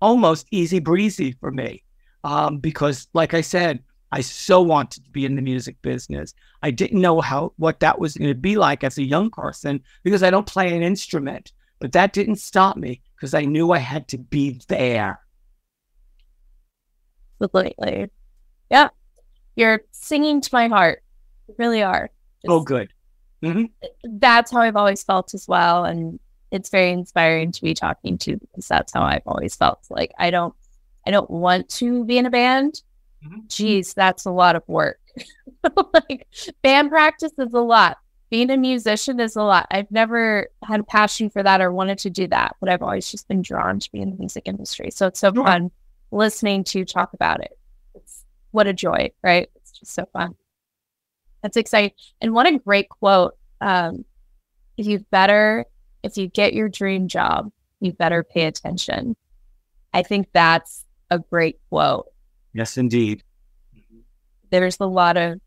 [0.05, 1.83] almost easy breezy for me
[2.25, 6.35] um, because, like I said, I so wanted to be in the music business.
[6.63, 9.83] I didn't know how what that was going to be like as a young person
[10.05, 11.53] because I don't play an instrument.
[11.81, 15.21] But that didn't stop me because I knew I had to be there.
[17.43, 18.11] Absolutely.
[18.71, 18.89] Yeah.
[19.57, 21.03] You're singing to my heart.
[21.49, 22.11] You really are.
[22.47, 22.89] Oh, Just- good.
[23.43, 23.65] hmm
[24.05, 25.85] that's how I've always felt as well.
[25.85, 26.21] And
[26.55, 29.81] it's very inspiring to be talking to because that's how I've always felt.
[29.91, 30.55] Like I don't
[31.07, 32.83] I don't want to be in a band.
[33.27, 33.49] Mhm.
[33.49, 35.01] Geez, that's a lot of work.
[35.93, 36.27] like
[36.63, 37.99] band practice is a lot.
[38.31, 39.67] Being a musician is a lot.
[39.71, 43.11] I've never had a passion for that or wanted to do that, but I've always
[43.11, 44.91] just been drawn to be in the music industry.
[44.91, 45.45] So it's so Sure.
[45.45, 45.71] fun
[46.11, 47.59] listening to you talk about it.
[47.95, 49.51] It's what a joy, right?
[49.57, 50.35] It's just so fun.
[51.43, 51.93] That's exciting.
[52.21, 53.37] And what a great quote.
[53.61, 54.05] Um,
[54.77, 55.67] you better,
[56.05, 59.17] if you get your dream job, you better pay attention.
[59.95, 62.07] I think that's a great quote.
[62.53, 63.23] Yes, indeed.
[64.51, 65.41] There's a lot of,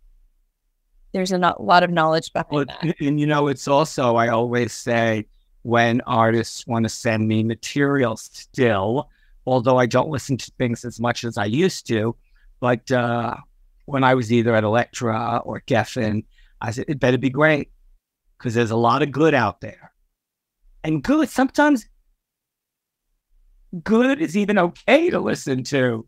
[1.14, 3.00] there's a lot of knowledge behind Well, that.
[3.00, 5.28] and, you know, it's also, I always say
[5.62, 9.10] when artists want to send me material still,
[9.46, 12.16] although I don't listen to things as much as I used to,
[12.60, 13.36] but uh,
[13.86, 16.26] when I was either at Elektra or Geffen,
[16.62, 17.70] I said, it better be great
[18.38, 19.92] because there's a lot of good out there.
[20.88, 21.86] And good, sometimes
[23.84, 26.08] good is even okay to listen to.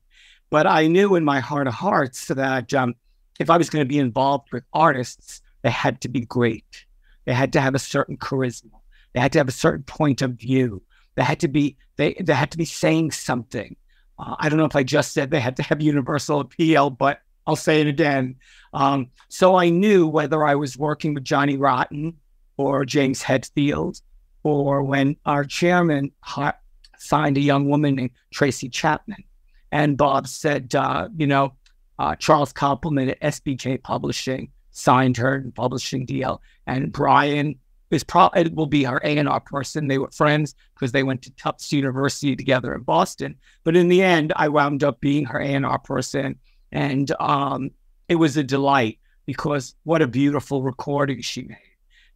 [0.49, 2.95] But I knew in my heart of hearts that um,
[3.41, 6.85] if I was going to be involved with artists, they had to be great.
[7.25, 8.71] They had to have a certain charisma.
[9.13, 10.81] They had to have a certain point of view.
[11.15, 13.75] They had to be they they had to be saying something.
[14.17, 17.19] Uh, I don't know if I just said they had to have universal appeal, but
[17.45, 18.37] I'll say it again.
[18.73, 22.15] Um, so I knew whether I was working with Johnny Rotten
[22.55, 24.01] or James Hetfield,
[24.43, 26.57] or when our chairman ha-
[26.97, 29.23] signed a young woman named Tracy Chapman.
[29.71, 31.53] And Bob said, uh, you know,
[31.97, 36.41] uh, Charles Koppelman at SBK Publishing signed her publishing deal.
[36.65, 37.55] And Brian
[37.91, 39.87] is probably will be her A&R person.
[39.87, 43.35] They were friends because they went to Tufts University together in Boston.
[43.63, 46.37] But in the end, I wound up being her A&R person.
[46.71, 47.71] And um,
[48.07, 51.57] it was a delight because what a beautiful recording she made.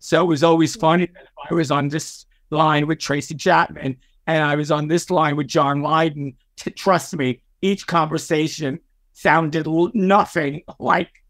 [0.03, 3.95] So it was always funny that if I was on this line with Tracy Chapman
[4.27, 8.81] and I was on this line with John Lydon, to trust me, each conversation
[9.13, 11.23] sounded nothing like,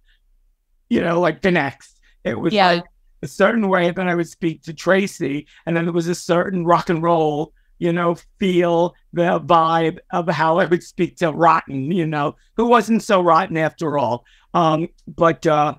[0.89, 1.99] you know, like the next.
[2.23, 2.71] It was Yeah.
[2.71, 2.83] like
[3.21, 6.65] a certain way that I would speak to Tracy, and then there was a certain
[6.65, 11.91] rock and roll, you know, feel, the vibe of how I would speak to Rotten,
[11.91, 14.25] you know, who wasn't so rotten after all.
[14.55, 15.75] Um, but uh,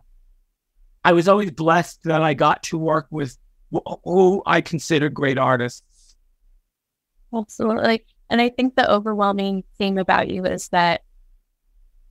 [1.05, 3.37] I was always blessed that I got to work with
[4.05, 6.17] who I consider great artists.
[7.35, 8.05] Absolutely.
[8.31, 11.03] And I think the overwhelming theme about you is that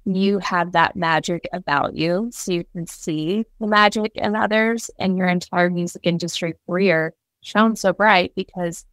[0.06, 2.30] you have that magic about you.
[2.34, 7.76] So you can see the magic in others and your entire music industry career shone
[7.76, 8.86] so bright because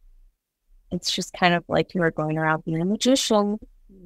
[0.91, 3.59] it's just kind of like you were going around being a magician,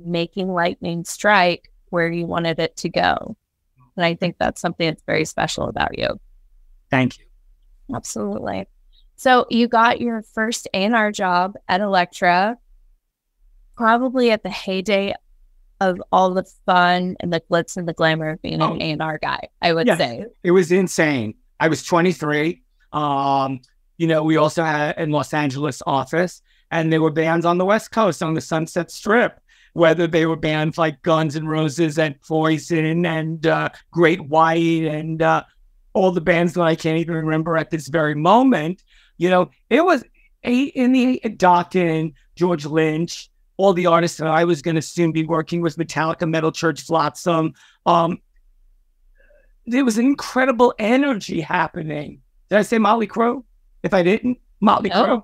[0.04, 3.38] making lightning strike where you wanted it to go.
[3.96, 6.20] And I think that's something that's very special about you.
[6.90, 7.26] Thank you.
[7.96, 8.68] Absolutely.
[9.16, 12.58] So you got your first A&R job at Elektra,
[13.76, 15.14] probably at the heyday
[15.82, 18.74] of all the fun and the glitz and the glamour of being Oh.
[18.74, 19.98] an A&R guy, I would Yes.
[19.98, 20.26] say.
[20.44, 21.36] It was insane.
[21.60, 22.62] I was 23.
[22.94, 23.60] Um,
[23.98, 26.42] you know, we also had in Los Angeles office,
[26.72, 29.40] and there were bands on the West Coast on the Sunset Strip,
[29.76, 35.22] whether they were bands like Guns N' Roses and Poison and uh, Great White and
[35.22, 35.44] uh,
[35.92, 38.86] all the bands that I can't even remember at this very moment.
[39.18, 40.06] You know, it was
[40.44, 45.26] in the Dokken, George Lynch, all the artists that I was going to soon be
[45.26, 47.54] working with, Metallica, Metal Church, Flotsam.
[47.86, 48.22] Um,
[49.66, 52.22] there was an incredible energy happening.
[52.50, 53.44] Did I say Motley Crue?
[53.84, 55.04] If I didn't, Motley No.
[55.06, 55.24] Crue.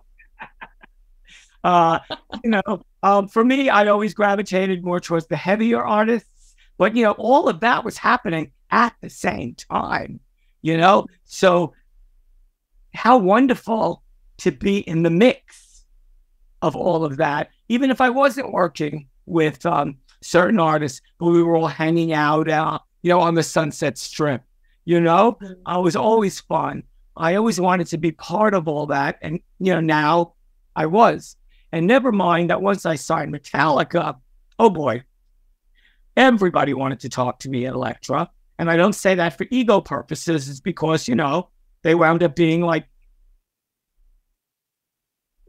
[1.64, 2.00] uh,
[2.44, 7.04] you know, um, for me, I always gravitated more towards the heavier artists, but you
[7.04, 10.20] know, all of that was happening at the same time.
[10.62, 11.74] You know, so
[12.94, 14.04] how wonderful
[14.38, 15.86] to be in the mix
[16.62, 21.42] of all of that, even if I wasn't working with um, certain artists, but we
[21.42, 24.44] were all hanging out, uh, you know, on the Sunset Strip.
[24.86, 26.84] You know, I was always fun.
[27.18, 30.34] I always wanted to be part of all that, and you know, now
[30.76, 31.36] I was.
[31.72, 34.18] And never mind that once I signed Metallica,
[34.60, 35.04] oh boy,
[36.18, 38.30] everybody wanted to talk to me at Elektra.
[38.60, 41.50] And I don't say that for ego purposes, it's because, you know,
[41.84, 42.86] they wound up being like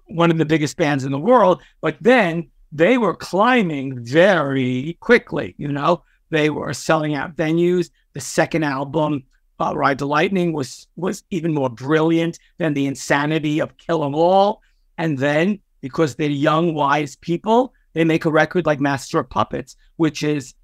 [0.07, 1.63] one of the biggest bands in the world.
[1.81, 7.91] But then they were climbing very quickly, you know, they were selling out venues.
[8.15, 9.25] The second album,
[9.61, 14.15] uh, Ride the Lightning, was was even more brilliant than the insanity of Kill 'Em
[14.15, 14.63] All.
[14.97, 19.77] And then because they're young, wise people, they make a record like Master of Puppets,
[19.97, 20.55] which is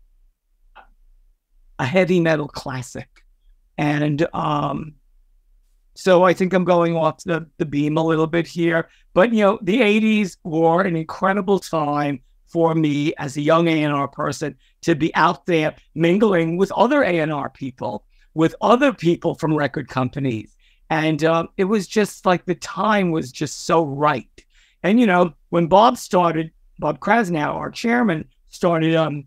[1.79, 3.09] a heavy metal classic.
[3.77, 4.95] And um,
[5.95, 8.89] so I think I'm going off the, the beam a little bit here.
[9.14, 14.09] But, you know, the 80s were an incredible time for me as a young A&R
[14.09, 18.05] person to be out there mingling with other A&R people,
[18.35, 20.57] with other people from record companies.
[20.91, 24.38] And um, it was just like the time was just so right.
[24.83, 29.24] And, you know, when Bob started, Bob Krasnow, our chairman, started um,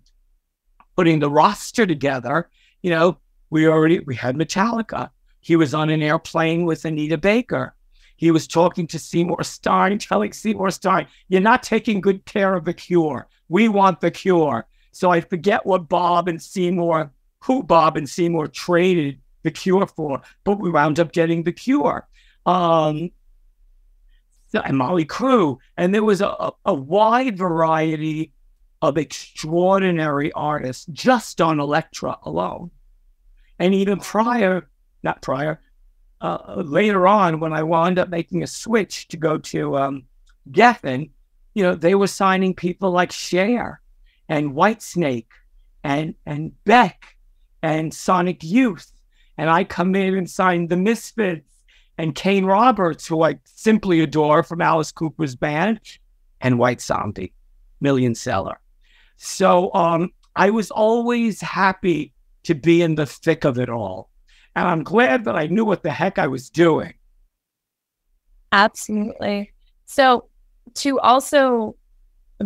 [0.96, 2.50] putting the roster together,
[2.82, 3.18] you know,
[3.50, 5.10] we already, we had Metallica.
[5.42, 7.76] He was on an airplane with Anita Baker.
[8.16, 12.66] He was talking to Seymour Stein, telling Seymour Stein, you're not taking good care of
[12.66, 13.28] the cure.
[13.50, 14.68] We want the cure.
[14.92, 20.22] So I forget what Bob and Seymour, who Bob and Seymour traded the cure for,
[20.44, 22.08] but we wound up getting the cure.
[22.46, 23.10] Um,
[24.54, 25.58] and Motley Crue.
[25.78, 28.34] And there was a, a, wide variety
[28.82, 32.72] of extraordinary artists just on Elektra alone.
[33.60, 34.70] And even prior,
[35.04, 35.62] not prior,
[36.20, 40.04] uh, later on, when I wound up making a switch to go to um,
[40.52, 41.10] Geffen,
[41.54, 43.82] you know, they were signing people like Cher
[44.30, 45.28] and Whitesnake
[45.84, 47.18] and and Beck
[47.62, 48.92] and Sonic Youth.
[49.38, 51.51] And I come in and sign the Misfits
[52.02, 55.80] and Kane Roberts, who I simply adore from Alice Cooper's band,
[56.42, 57.32] and White Zombie,
[57.80, 58.60] Million Seller.
[59.18, 62.12] So um, I was always happy
[62.46, 64.10] to be in the thick of it all.
[64.56, 66.96] And I'm glad that I knew what the heck I was doing.
[68.52, 69.52] Absolutely.
[69.86, 70.28] So,
[70.74, 71.76] to also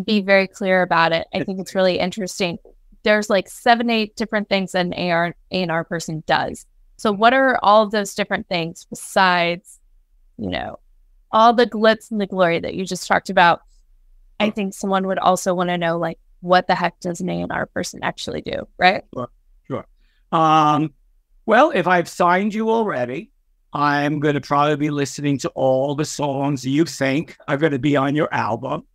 [0.03, 2.57] be very clear about it, I think it's really interesting.
[3.03, 6.65] There's like seven, eight different things an AR A&R person does.
[6.97, 9.79] So, what are all of those different things besides,
[10.37, 10.79] you know,
[11.31, 13.61] all the glitz and the glory that you just talked about?
[14.39, 17.65] I think someone would also want to know, like, what the heck does an A&R
[17.67, 19.03] person actually do, right?
[19.13, 19.29] Sure.
[19.67, 19.85] Sure.
[20.31, 20.93] Um,
[21.45, 23.31] well, if I've signed you already,
[23.73, 27.79] I'm going to probably be listening to all the songs you think are going to
[27.79, 28.85] be on your album.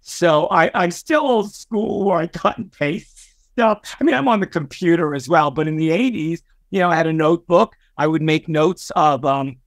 [0.00, 3.96] So I, I'm still old school where I cut and paste stuff.
[4.00, 6.40] I mean, I'm on the computer as well, but in the 80s,
[6.72, 7.76] you know, I had a notebook.
[7.98, 9.58] I would make notes of um,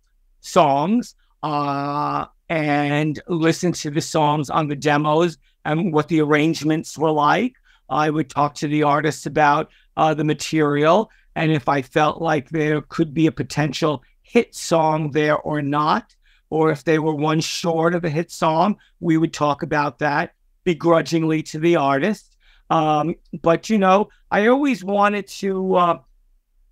[0.42, 7.12] songs uh, and listen to the songs on the demos and what the arrangements were
[7.12, 7.54] like.
[7.90, 11.12] I would talk to the artists about uh, the material.
[11.36, 16.16] And if I felt like there could be a potential hit song there or not,
[16.50, 20.34] or if they were one short of a hit song, we would talk about that
[20.64, 22.36] begrudgingly to the artist.
[22.72, 26.00] Um, but, you know, I always wanted to uh,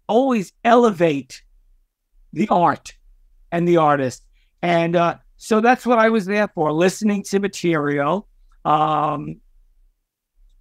[0.08, 1.43] always elevate
[2.34, 2.93] the art
[3.51, 4.26] and the artist.
[4.62, 8.28] And uh, so that's what I was there for listening to material,
[8.66, 9.41] um,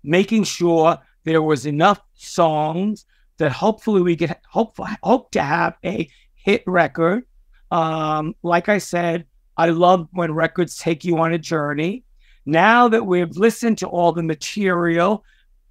[0.03, 3.07] making sure there was enough songs
[3.39, 7.25] that hopefully we could hope, hope to have a hit record.
[7.71, 9.27] Um, like I said,
[9.57, 12.05] I love when records take you on a journey.
[12.45, 15.25] Now that we've listened to all the material,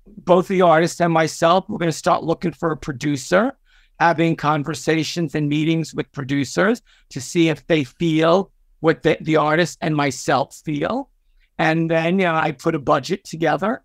[0.05, 3.53] both the artist and myself, we're going to start looking for a producer,
[4.01, 9.77] having conversations and meetings with producers to see if they feel what the, the artist
[9.79, 11.11] and myself feel.
[11.59, 13.83] And then, you know, I put a budget together.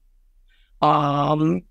[0.81, 1.65] Um,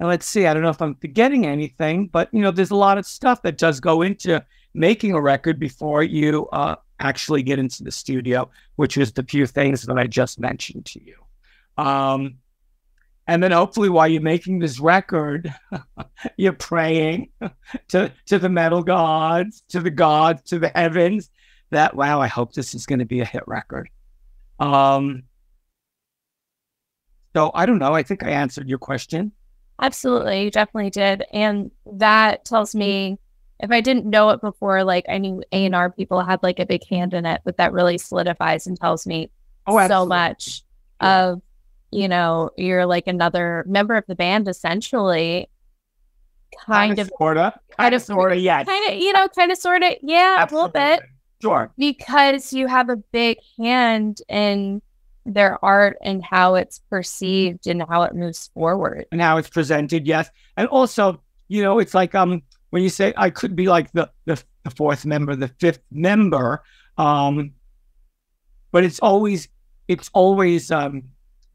[0.00, 2.76] and let's see, I don't know if I'm forgetting anything, but you know, there's a
[2.88, 4.44] lot of stuff that does go into
[4.74, 9.46] making a record before you uh, actually get into the studio, which is the few
[9.46, 11.16] things that I just mentioned to you.
[11.78, 12.38] Um,
[13.26, 15.52] and then hopefully while you're making this record,
[16.36, 17.30] you're praying
[17.88, 21.30] to to the metal gods, to the gods, to the heavens
[21.70, 23.88] that wow, I hope this is going to be a hit record.
[24.58, 25.24] Um,
[27.34, 27.94] so I don't know.
[27.94, 29.32] I think I answered your question.
[29.80, 33.18] Absolutely, you definitely did, and that tells me
[33.60, 36.58] if I didn't know it before, like I knew A and R people had like
[36.58, 39.30] a big hand in it, but that really solidifies and tells me
[39.66, 40.62] oh, so much
[41.00, 41.24] yeah.
[41.24, 41.42] of
[41.96, 45.48] you know you're like another member of the band essentially
[46.66, 47.60] kind, kind of, sorta.
[47.78, 48.62] kind of sorta yeah.
[48.64, 50.80] kind of you know kind of sorta yeah Absolutely.
[50.80, 51.08] a little bit.
[51.42, 51.70] Sure.
[51.76, 54.80] Because you have a big hand in
[55.26, 59.04] their art and how it's perceived and how it moves forward.
[59.12, 60.30] And how it's presented yes.
[60.56, 64.10] And also you know it's like um when you say i could be like the
[64.24, 66.62] the, the fourth member the fifth member
[66.98, 67.52] um
[68.72, 69.48] but it's always
[69.86, 71.02] it's always um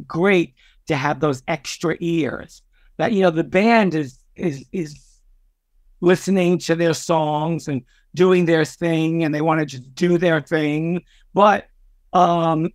[0.07, 0.53] great
[0.87, 2.61] to have those extra ears
[2.97, 4.97] that you know the band is is is
[6.01, 7.83] listening to their songs and
[8.15, 11.01] doing their thing and they want to just do their thing
[11.33, 11.67] but
[12.13, 12.69] um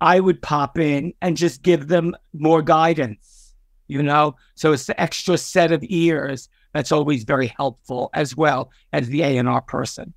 [0.00, 3.54] I would pop in and just give them more guidance,
[3.88, 4.36] you know?
[4.54, 9.22] So it's the extra set of ears that's always very helpful as well as the
[9.22, 10.12] A&R person.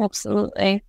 [0.00, 0.84] Absolutely.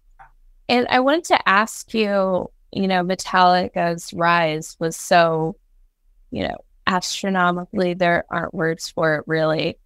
[0.67, 5.55] And I wanted to ask you, you know, Metallica's rise was so,
[6.32, 6.57] you know,
[6.88, 9.78] astronomically, there aren't words for it really.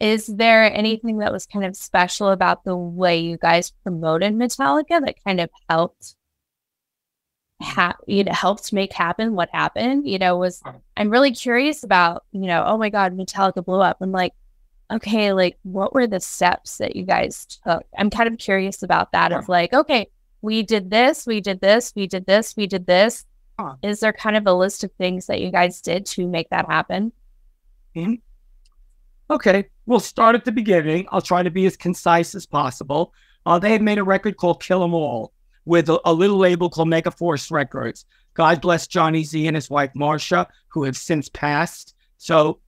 [0.00, 5.04] Is there anything that was kind of special about the way you guys promoted Metallica
[5.04, 6.16] that kind of helped
[7.62, 10.08] ha- you know helped make happen what happened?
[10.08, 10.62] You know was
[10.96, 13.98] i'm really curious about you know oh my god metallica blew up.
[14.00, 14.34] I'm like
[14.90, 17.84] okay like what were the steps that you guys took?
[17.96, 20.08] I'm kind of curious about that of like okay
[20.42, 23.24] we did this we did this we did this we did this
[23.82, 26.66] is there kind of a list of things that you guys did to make that
[26.66, 27.12] happen
[27.96, 28.14] mm-hmm.
[29.30, 33.14] okay we'll start at the beginning i'll try to be as concise as possible
[33.46, 35.32] uh, they had made a record called kill 'em all
[35.64, 38.04] with a, a little label called Megaforce Records.
[38.34, 41.94] God bless Johnny Z and his wife Marcia, who have since passed.
[42.18, 42.60] So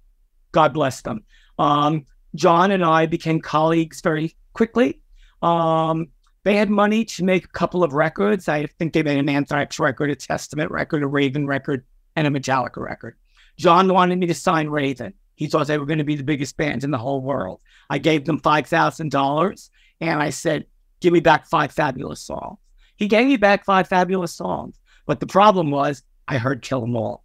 [0.53, 1.25] God bless them.
[1.59, 5.01] Um, John and I became colleagues very quickly.
[5.43, 6.09] Um,
[6.45, 8.49] they had money to make a couple of records.
[8.49, 11.85] I think they made an Anthrax record, a Testament record, a Raven record,
[12.17, 13.17] and a Metallica record.
[13.57, 15.15] John wanted me to sign Raven.
[15.37, 17.61] He thought they were going to be the biggest band in the whole world.
[17.91, 19.71] I gave them $5,000
[20.01, 20.67] and I said,
[21.01, 22.59] Give me back five fabulous songs.
[22.97, 24.79] He gave me back five fabulous songs.
[25.07, 27.25] But the problem was I heard Kill 'Em All.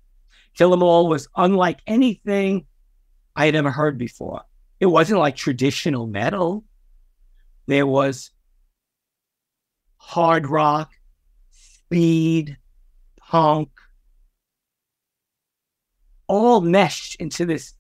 [0.54, 2.66] Kill 'Em All was unlike anything
[3.36, 4.42] I had ever heard before.
[4.80, 6.66] It wasn't like traditional metal.
[7.68, 8.32] There was
[10.00, 10.92] hard rock,
[11.52, 12.58] speed,
[13.18, 13.70] punk,
[16.28, 17.74] all meshed into this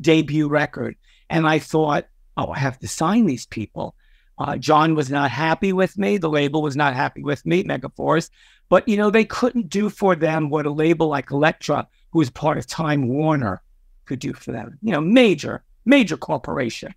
[0.00, 0.96] debut record.
[1.30, 2.06] And I thought,
[2.36, 3.94] oh, I have to sign these people.
[4.38, 6.16] Uh, John was not happy with me.
[6.16, 8.30] The label was not happy with me, Megaforce.
[8.68, 12.30] But, you know, they couldn't do for them what a label like Elektra, who was
[12.30, 13.62] part of Time Warner,
[14.04, 14.78] could do for them.
[14.82, 16.94] You know, major, major corporation.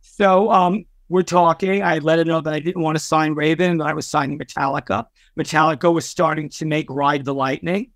[0.00, 1.82] So um, we're talking.
[1.82, 4.38] I let her know that I didn't want to sign Raven, that I was signing
[4.38, 5.06] Metallica.
[5.38, 7.90] Metallica was starting to make Ride the Lightning.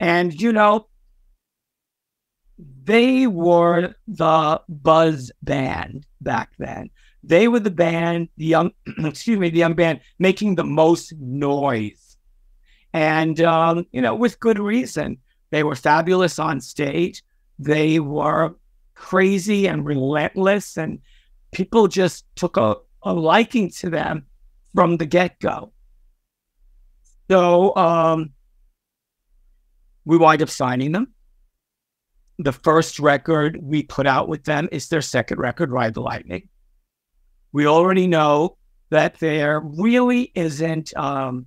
[0.00, 0.88] And, you know,
[2.84, 6.90] they were the buzz band back then.
[7.22, 12.16] They were the band, the young, excuse me, the young band making the most noise.
[12.92, 15.18] And, um, you know, with good reason.
[15.50, 17.22] They were fabulous on stage.
[17.60, 18.56] They were
[18.94, 20.98] crazy and relentless, and
[21.54, 24.26] people just took a, a liking to them
[24.74, 25.72] from the get go.
[27.30, 28.32] So um,
[30.04, 31.14] we wind up signing them
[32.38, 36.48] the first record we put out with them is their second record, Ride the Lightning.
[37.52, 38.56] We already know
[38.90, 41.46] that there really isn't um,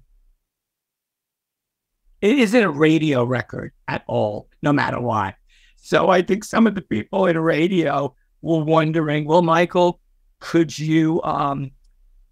[2.22, 5.36] it isn't a radio record at all, no matter what.
[5.76, 10.00] So I think some of the people in radio were wondering, well, Michael,
[10.40, 11.72] could you um,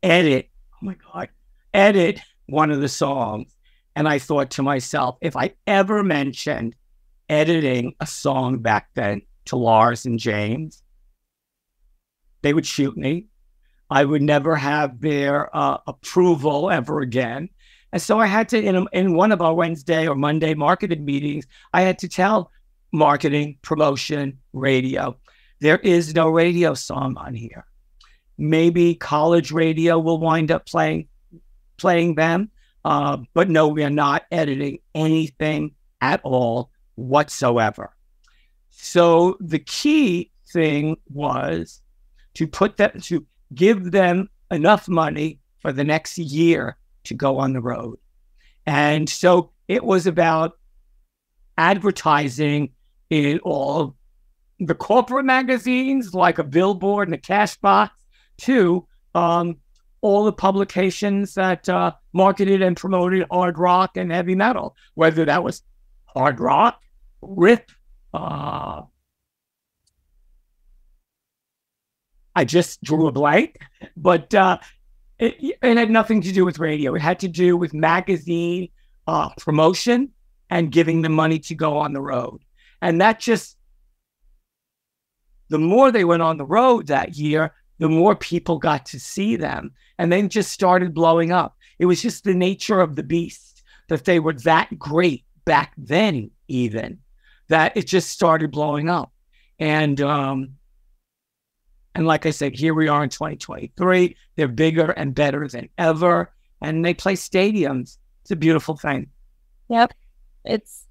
[0.03, 0.49] edit?
[0.73, 1.29] Oh my God,
[1.73, 3.55] edit one of the songs.
[3.95, 6.75] And I thought to myself, if I ever mentioned
[7.29, 10.83] editing a song back then to Lars and James,
[12.41, 13.27] they would shoot me.
[13.89, 17.49] I would never have their uh, approval ever again.
[17.91, 21.45] And so I had to, in, in one of our Wednesday or Monday marketing meetings,
[21.73, 22.51] I had to tell
[22.91, 25.17] marketing, promotion, radio,
[25.59, 27.65] there is no radio song on here.
[28.37, 31.07] Maybe college radio will wind up playing
[31.77, 32.49] playing them,
[32.85, 37.95] uh, but no, we are not editing anything at all whatsoever.
[38.69, 41.81] So the key thing was
[42.35, 47.53] to put them to give them enough money for the next year to go on
[47.53, 47.97] the road.
[48.65, 50.57] And so it was about
[51.57, 52.71] advertising
[53.09, 53.95] in all
[54.59, 57.93] the corporate magazines like a billboard and a cash box
[58.37, 59.57] to um,
[60.01, 65.43] all the publications that uh, marketed and promoted hard rock and heavy metal, whether that
[65.43, 65.63] was
[66.05, 66.81] hard rock,
[67.21, 67.71] rip.
[68.13, 68.83] Uh,
[72.35, 73.57] I just drew a blank,
[73.95, 74.57] but uh,
[75.19, 76.93] it, it, had nothing to do with radio.
[76.95, 78.69] It had to do with magazine
[79.07, 80.11] uh, promotion
[80.49, 82.41] and giving them money to go on the road.
[82.81, 83.54] And that just,
[85.49, 89.35] the more they went on the road that year, the more people got to see
[89.35, 89.71] them.
[89.97, 91.55] And then just started blowing up.
[91.79, 96.31] It was just the nature of the beast that they were that great back then,
[96.47, 96.99] even
[97.47, 99.11] that it just started blowing up.
[99.59, 100.55] And um,
[101.93, 104.17] and like I said, here we are in 2023.
[104.35, 107.97] They're bigger and better than ever, and they play stadiums.
[108.23, 109.07] It's a beautiful thing.
[109.69, 109.93] Yep,
[110.43, 110.85] it's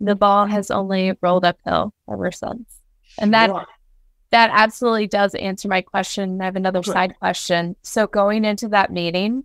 [0.00, 2.80] the ball has only rolled uphill ever since,
[3.18, 3.66] and that sure.
[4.30, 6.40] That absolutely does answer my question.
[6.40, 7.76] I have another side question.
[7.82, 9.44] So going into that meeting,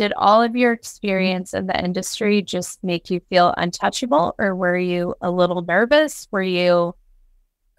[0.00, 4.78] did all of your experience in the industry just make you feel untouchable or were
[4.78, 6.94] you a little nervous were you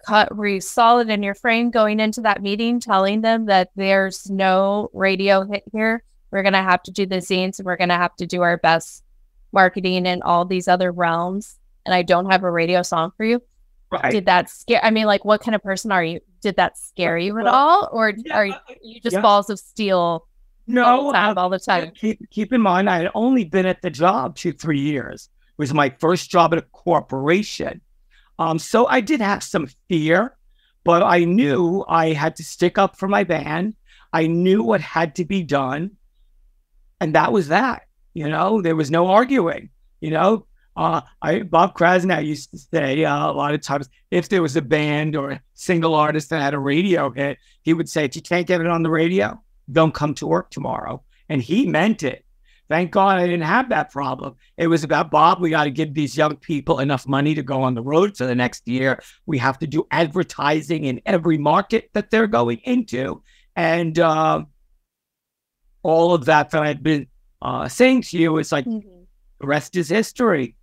[0.06, 4.30] cut were you solid in your frame going into that meeting telling them that there's
[4.30, 7.88] no radio hit here we're going to have to do the zines and we're going
[7.88, 9.02] to have to do our best
[9.52, 13.42] marketing in all these other realms and i don't have a radio song for you
[13.92, 14.12] right.
[14.12, 17.18] did that scare i mean like what kind of person are you did that scare
[17.18, 19.20] you at all or yeah, are uh, uh, you just yeah.
[19.20, 20.26] balls of steel
[20.66, 21.38] no, all the uh, time.
[21.38, 21.90] All the time.
[21.94, 25.28] Keep, keep in mind, I had only been at the job two, three years.
[25.48, 27.80] It was my first job at a corporation.
[28.38, 30.36] Um, so I did have some fear,
[30.84, 33.76] but I knew I had to stick up for my band.
[34.12, 35.92] I knew what had to be done.
[37.00, 37.82] And that was that.
[38.14, 39.70] You know, there was no arguing.
[40.00, 40.46] You know,
[40.76, 44.56] uh, I Bob Krasnow used to say uh, a lot of times if there was
[44.56, 48.16] a band or a single artist that had a radio hit, he would say, "If
[48.16, 51.02] you can't get it on the radio, don't come to work tomorrow.
[51.28, 52.24] And he meant it.
[52.68, 54.36] Thank God I didn't have that problem.
[54.56, 57.62] It was about Bob, we got to give these young people enough money to go
[57.62, 59.02] on the road for the next year.
[59.26, 63.22] We have to do advertising in every market that they're going into.
[63.56, 64.44] And uh,
[65.82, 67.08] all of that that I've been
[67.42, 69.02] uh, saying to you is like, mm-hmm.
[69.40, 70.56] the rest is history.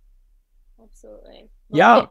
[1.72, 2.06] Yeah.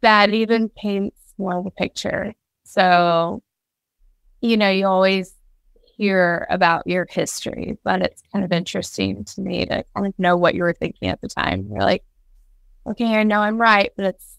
[0.00, 2.34] That even paints more of the picture.
[2.64, 3.42] So,
[4.40, 5.34] you know, you always
[5.96, 10.36] hear about your history, but it's kind of interesting to me to kind of know
[10.36, 11.68] what you were thinking at the time.
[11.70, 12.04] You're like,
[12.86, 14.36] okay, I know I'm right, but it's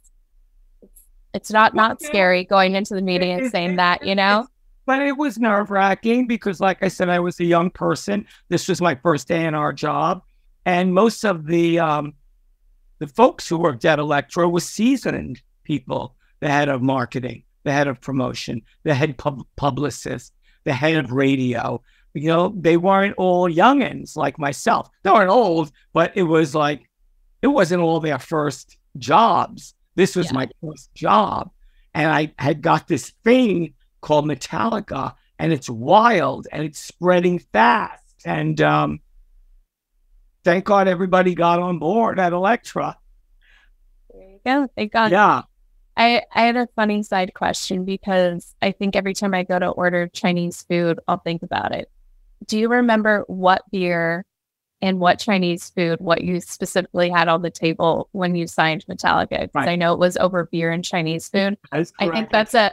[0.81, 1.01] it's,
[1.33, 4.47] it's not not scary going into the meeting and saying that, you know.
[4.85, 8.27] But it was nerve wracking because, like I said, I was a young person.
[8.49, 10.21] This was my first day in our job,
[10.65, 12.13] and most of the um,
[12.99, 16.15] the folks who worked at Elektra were seasoned people.
[16.41, 20.33] The head of marketing, the head of promotion, the head pub- publicist,
[20.65, 21.81] the head of radio.
[22.13, 24.89] You know, they weren't all youngins like myself.
[25.03, 26.81] They weren't old, but it was like
[27.41, 29.73] it wasn't all their first jobs.
[29.95, 30.33] This was Yeah.
[30.33, 31.51] my first job,
[31.93, 38.03] and I had got this thing called Metallica, and it's wild and it's spreading fast.
[38.25, 38.99] And um,
[40.45, 42.97] thank God everybody got on board at Elektra.
[44.13, 44.69] There you go.
[44.77, 45.41] They got Yeah.
[45.97, 49.69] I, I had a funny side question because I think every time I go to
[49.69, 51.89] order Chinese food, I'll think about it.
[52.45, 54.25] Do you remember what beer
[54.81, 59.41] and what Chinese food, what you specifically had on the table when you signed Metallica?
[59.41, 59.69] Because Right.
[59.69, 61.57] I know it was over beer and Chinese food.
[61.71, 62.71] I think that's a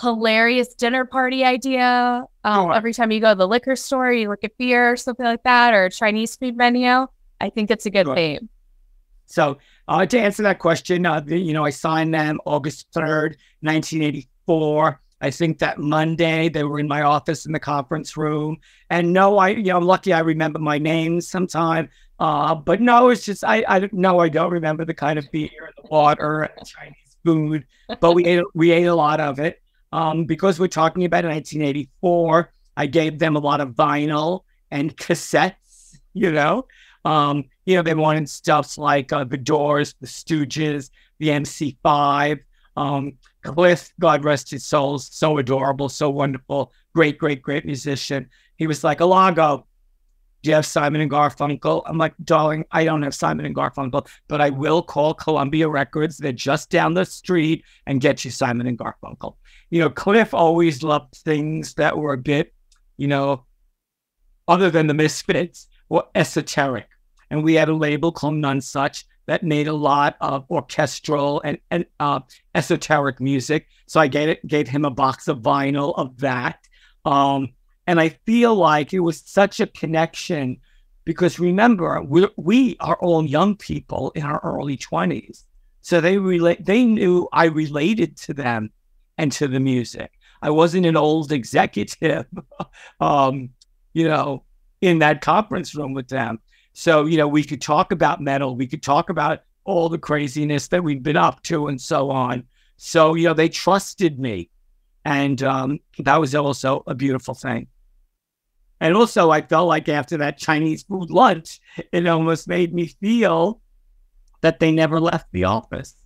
[0.00, 2.24] hilarious dinner party idea.
[2.44, 2.74] Um, Sure.
[2.74, 5.42] Every time you go to the liquor store, you look at beer, or something like
[5.42, 7.06] that, or a Chinese food menu.
[7.40, 8.14] I think it's a good Sure.
[8.14, 8.48] theme.
[9.26, 15.00] So uh, to answer that question, uh, you know, I signed them August 3rd, 1984.
[15.20, 18.58] I think that Monday they were in my office in the conference room.
[18.88, 21.90] And no, I, you know, I'm lucky I remember my name sometime.
[22.20, 24.04] Uh, but no, it's just, I, I don't.
[24.04, 27.66] I don't remember the kind of beer and the water and the Chinese food,
[28.00, 29.60] but we ate, we ate a lot of it.
[29.92, 35.98] Um, because we're talking about 1984, I gave them a lot of vinyl and cassettes,
[36.14, 36.66] you know.
[37.04, 42.40] Um, you know, they wanted stuff like uh, the Doors, the Stooges, the MC5.
[42.76, 48.28] Um, Cliff, God rest his soul, so adorable, so wonderful, great, great, great musician.
[48.56, 49.64] He was like, Alago,
[50.42, 51.82] do you have Simon and Garfunkel?
[51.86, 56.18] I'm like, darling, I don't have Simon and Garfunkel, but I will call Columbia Records.
[56.18, 59.34] They're just down the street and get you Simon and Garfunkel.
[59.70, 62.54] You know, Cliff always loved things that were a bit,
[62.96, 63.44] you know,
[64.46, 66.88] other than the Misfits, were esoteric.
[67.30, 71.84] And we had a label called Nonesuch that made a lot of orchestral and, and
[72.00, 72.20] uh,
[72.54, 73.66] esoteric music.
[73.86, 76.66] So I gave, it, gave him a box of vinyl of that.
[77.04, 77.50] Um,
[77.86, 80.58] and I feel like it was such a connection
[81.04, 85.44] because remember, we, we are all young people in our early 20s.
[85.80, 88.70] So they relate, they knew I related to them
[89.18, 90.12] and to the music.
[90.40, 92.26] I wasn't an old executive,
[93.00, 93.50] um,
[93.92, 94.44] you know,
[94.80, 96.38] in that conference room with them.
[96.72, 100.68] So, you know, we could talk about metal, we could talk about all the craziness
[100.68, 102.44] that we've been up to and so on.
[102.76, 104.48] So, you know, they trusted me.
[105.04, 107.66] And um, that was also a beautiful thing.
[108.80, 111.60] And also, I felt like after that Chinese food lunch,
[111.92, 113.60] it almost made me feel
[114.40, 115.96] that they never left the office.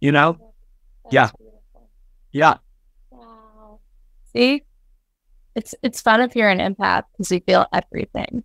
[0.00, 0.52] You know?
[1.10, 1.30] Yeah.
[2.34, 2.56] Yeah.
[3.12, 3.78] Wow.
[4.32, 4.64] See,
[5.54, 8.42] it's it's fun if you're an empath because you feel everything.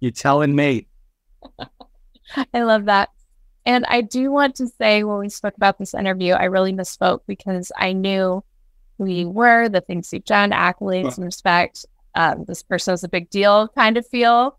[0.00, 0.88] You're telling me.
[2.52, 3.10] I love that.
[3.64, 7.20] And I do want to say when we spoke about this interview, I really misspoke
[7.28, 8.42] because I knew
[8.98, 11.86] who you were, the things you've done, accolades and respect.
[12.16, 14.58] Um, this person was a big deal kind of feel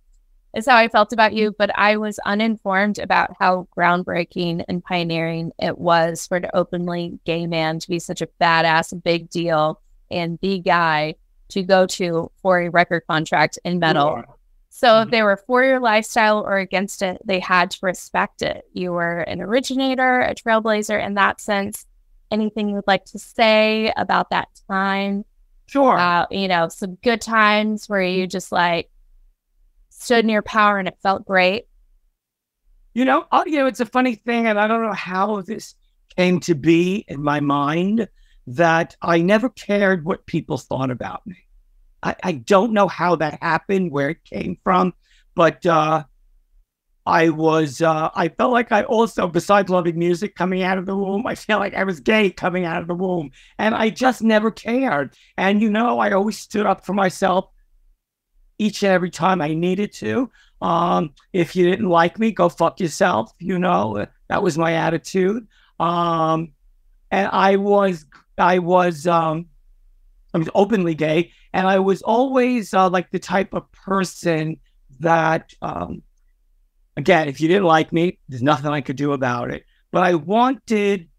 [0.53, 5.51] is how I felt about you, but I was uninformed about how groundbreaking and pioneering
[5.59, 9.79] it was for an openly gay man to be such a badass, big deal,
[10.09, 11.15] and the guy
[11.49, 14.23] to go to for a record contract in metal.
[14.69, 15.11] So if Mhm.
[15.11, 18.65] they were for your lifestyle or against it, they had to respect it.
[18.73, 21.85] You were an originator, a trailblazer in that sense.
[22.29, 25.25] Anything you would like to say about that time?
[25.65, 25.97] Sure.
[25.97, 28.89] Uh, you know, some good times where you just like
[30.01, 31.65] stood in your power and it felt great.
[32.93, 35.75] You know, uh, you know, it's a funny thing, and I don't know how this
[36.17, 38.09] came to be in my mind
[38.47, 41.37] that I never cared what people thought about me.
[42.03, 44.93] I, I don't know how that happened, where it came from,
[45.35, 46.03] but uh,
[47.05, 50.97] I was, uh, I felt like I also, besides loving music coming out of the
[50.97, 54.21] womb, I felt like I was gay coming out of the womb, and I just
[54.21, 55.15] never cared.
[55.37, 57.50] And you know, I always stood up for myself
[58.61, 60.29] each and every time I needed to.
[60.61, 63.33] Um, if you didn't like me, go fuck yourself.
[63.39, 65.47] You know, that was my attitude.
[65.79, 66.53] Um,
[67.09, 68.05] and I was,
[68.37, 69.47] I was, um,
[70.35, 74.59] I was openly gay, and I was always uh, like the type of person
[74.99, 76.03] that, um,
[76.95, 79.65] again, if you didn't like me, there's nothing I could do about it.
[79.91, 81.09] But I wanted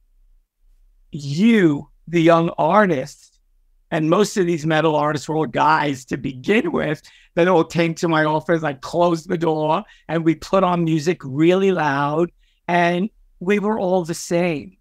[1.11, 3.40] you, the young artist,
[3.90, 7.03] and most of these metal artists were all guys to begin with,
[7.34, 8.62] that all came to my office.
[8.62, 12.30] I closed the door and we put on music really loud,
[12.68, 13.10] and
[13.40, 14.76] we were all the same.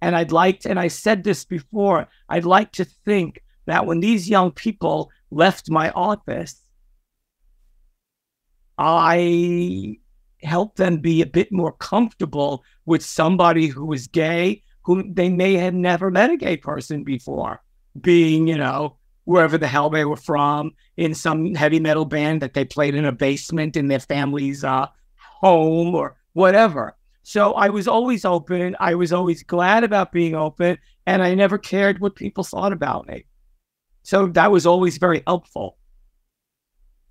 [0.00, 4.00] And I'd like, to, and I said this before, I'd like to think that when
[4.00, 6.60] these young people left my office,
[8.76, 9.96] I
[10.42, 15.54] helped them be a bit more comfortable with somebody who was gay, who they may
[15.54, 17.62] have never met a gay person before,
[17.98, 22.54] being, you know, wherever the hell they were from, in some heavy metal band that
[22.54, 26.96] they played in a basement in their family's uh, home or whatever.
[27.22, 28.76] So I was always open.
[28.80, 33.08] I was always glad about being open, and I never cared what people thought about
[33.08, 33.24] me.
[34.02, 35.78] So that was always very helpful.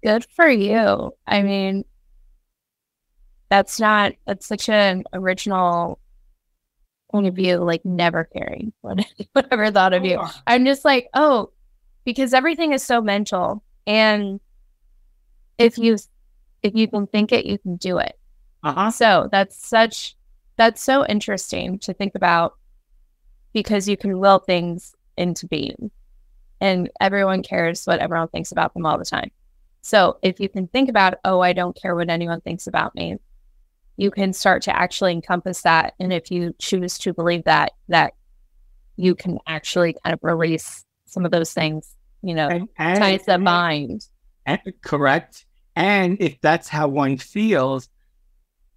[0.03, 1.13] Good for you.
[1.25, 1.85] I mean,
[3.49, 5.99] that's not, that's such an original
[7.11, 10.21] point of view, like never caring what whatever thought of you.
[10.45, 11.51] I'm just like, oh,
[12.05, 13.63] because everything is so mental.
[13.85, 14.39] And
[15.57, 15.97] if you
[16.61, 18.17] if you can think it, you can do it.
[18.63, 18.91] Uh-huh.
[18.91, 20.15] So that's such
[20.55, 22.55] that's so interesting to think about
[23.53, 25.91] because you can will things into being.
[26.61, 29.31] And everyone cares what everyone thinks about them all the time.
[29.81, 33.17] So if you can think about, oh, I don't care what anyone thinks about me,
[33.97, 35.93] you can start to actually encompass that.
[35.99, 38.13] And if you choose to believe that, that
[38.95, 43.25] you can actually kind of release some of those things, you know, And, and, ties
[43.25, 44.05] the mind.
[44.45, 45.45] and- correct.
[45.75, 47.89] And if that's how one feels,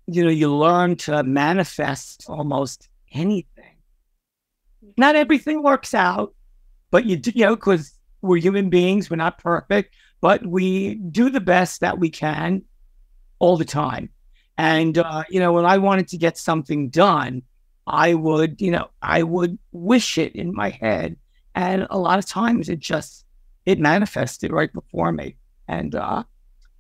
[0.07, 3.76] you know, you learn to manifest almost anything.
[4.97, 6.34] Not everything works out,
[6.91, 11.28] but you do, you know, because we're human beings, we're not perfect, but we do
[11.28, 12.62] the best that we can
[13.39, 14.11] all the time.
[14.57, 17.43] And, uh, you know, when I wanted to get something done,
[17.87, 21.16] I would, you know, I would wish it in my head.
[21.57, 23.24] And a lot of times it just,
[23.64, 25.36] it manifested right before me.
[25.66, 26.22] And uh,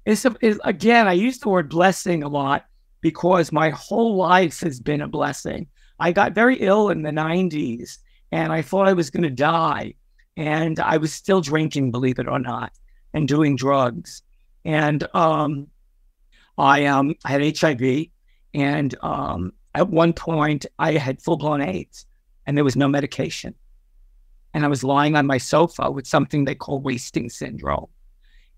[0.04, 2.66] it's, it's again, I use the word blessing a lot
[3.00, 5.66] because my whole life has been a blessing.
[5.98, 7.98] I got very ill in the 90s
[8.30, 9.94] and I thought I was going to die.
[10.36, 12.70] And I was still drinking, believe it or not,
[13.14, 14.22] and doing drugs.
[14.66, 15.68] And um,
[16.58, 18.08] I, um, I had HIV.
[18.52, 22.04] And um, at one point, I had full blown AIDS
[22.46, 23.54] and there was no medication.
[24.54, 27.88] And I was lying on my sofa with something they call wasting syndrome.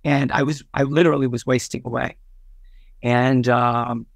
[0.05, 2.16] And I was, I literally was wasting away.
[3.03, 4.07] And um,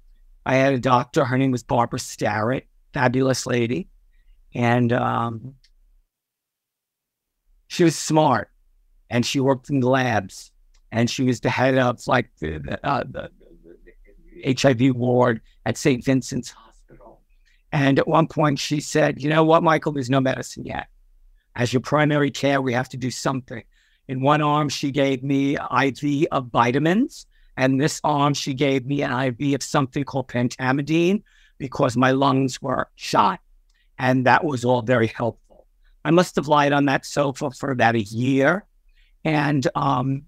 [0.45, 1.23] I had a doctor.
[1.23, 3.87] Her name was Barbara Starrett, fabulous lady,
[4.53, 5.55] and um,
[7.67, 8.49] she was smart,
[9.09, 10.51] and she worked in the labs,
[10.91, 13.31] and she was the head of like the, the, uh, the,
[14.43, 16.03] the HIV ward at St.
[16.03, 17.21] Vincent's Hospital.
[17.71, 19.93] And at one point, she said, "You know what, Michael?
[19.93, 20.87] There's no medicine yet.
[21.55, 23.63] As your primary care, we have to do something."
[24.07, 27.25] In one arm, she gave me IV of vitamins.
[27.55, 31.23] And this arm, she gave me an IV of something called pentamidine
[31.57, 33.39] because my lungs were shot.
[33.97, 35.67] And that was all very helpful.
[36.03, 38.65] I must have lied on that sofa for about a year.
[39.23, 40.23] And, um,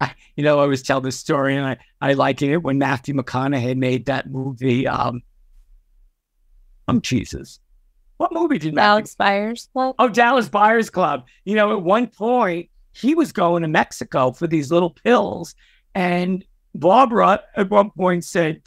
[0.00, 3.14] I, you know, I always tell this story and I, I like it when Matthew
[3.14, 5.22] McConaughey made that movie, um,
[6.90, 7.60] Oh, Jesus.
[8.18, 9.94] What movie did Dallas Buyers Club.
[9.98, 11.26] Oh, Dallas Buyers Club.
[11.44, 15.54] You know, at one point, he was going to Mexico for these little pills.
[15.94, 16.44] And
[16.74, 18.62] Barbara at one point said,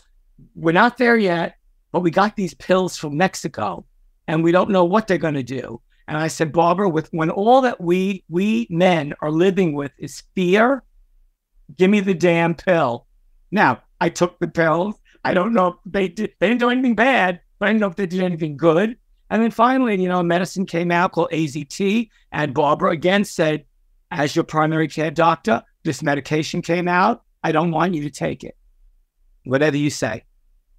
[0.55, 1.55] We're not there yet,
[1.91, 3.85] but we got these pills from Mexico
[4.27, 5.81] and we don't know what they're going to do.
[6.07, 10.23] And I said, Barbara, with when all that we we men are living with is
[10.35, 10.83] fear,
[11.77, 13.07] give me the damn pill.
[13.51, 14.95] Now, I took the pills.
[15.23, 17.87] I don't know if they did they didn't do anything bad, but I didn't know
[17.87, 18.97] if they did anything good.
[19.31, 23.63] And then finally, you know, medicine came out called AZT, and Barbara again said,
[24.11, 27.23] as your primary care doctor, this medication came out.
[27.41, 28.57] I don't want you to take it.
[29.45, 30.25] Whatever you say.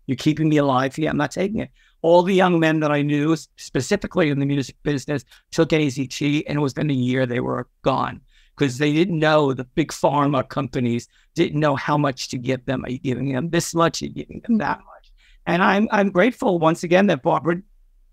[0.07, 1.09] You're keeping me alive here.
[1.09, 1.71] I'm not taking it.
[2.03, 6.59] All the young men that I knew, specifically in the music business, took AZT, and
[6.59, 8.21] it was in a year they were gone
[8.55, 12.85] because they didn't know the big pharma companies didn't know how much to give them.
[12.85, 14.03] Are you giving them this much?
[14.03, 14.59] Are you giving them mm-hmm.
[14.59, 15.13] that much?
[15.47, 17.63] And I'm I'm grateful once again that Barbara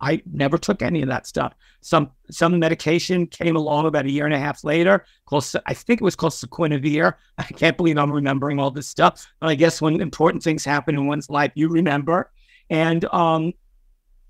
[0.02, 1.54] I never took any of that stuff.
[1.82, 5.06] Some some medication came along about a year and a half later.
[5.26, 7.14] Called I think it was called Saquinavir.
[7.38, 9.26] I can't believe I'm remembering all this stuff.
[9.40, 12.32] But I guess when important things happen in one's life, you remember.
[12.70, 13.54] And um,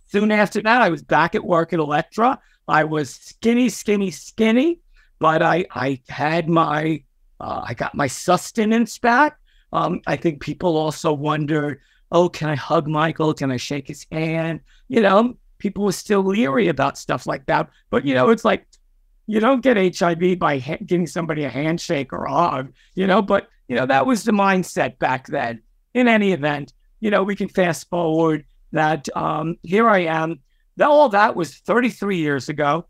[0.07, 2.39] soon after that, I was back at work at Elektra.
[2.67, 4.79] I was skinny, skinny, skinny,
[5.19, 7.03] but I I had my
[7.39, 9.37] uh, I got my sustenance back.
[9.71, 11.79] Um, I think people also wondered,
[12.11, 13.33] oh, can I hug Michael?
[13.33, 14.61] Can I shake his hand?
[14.87, 17.69] You know, people were still leery about stuff like that.
[17.89, 18.65] But you know, it's like
[19.27, 23.21] you don't get HIV by ha- giving somebody a handshake or a hug, you know.
[23.21, 25.61] But you know, that was the mindset back then.
[25.93, 30.39] In any event, you know, we can fast forward that um, here I am.
[30.77, 32.87] That all that was 33 years ago.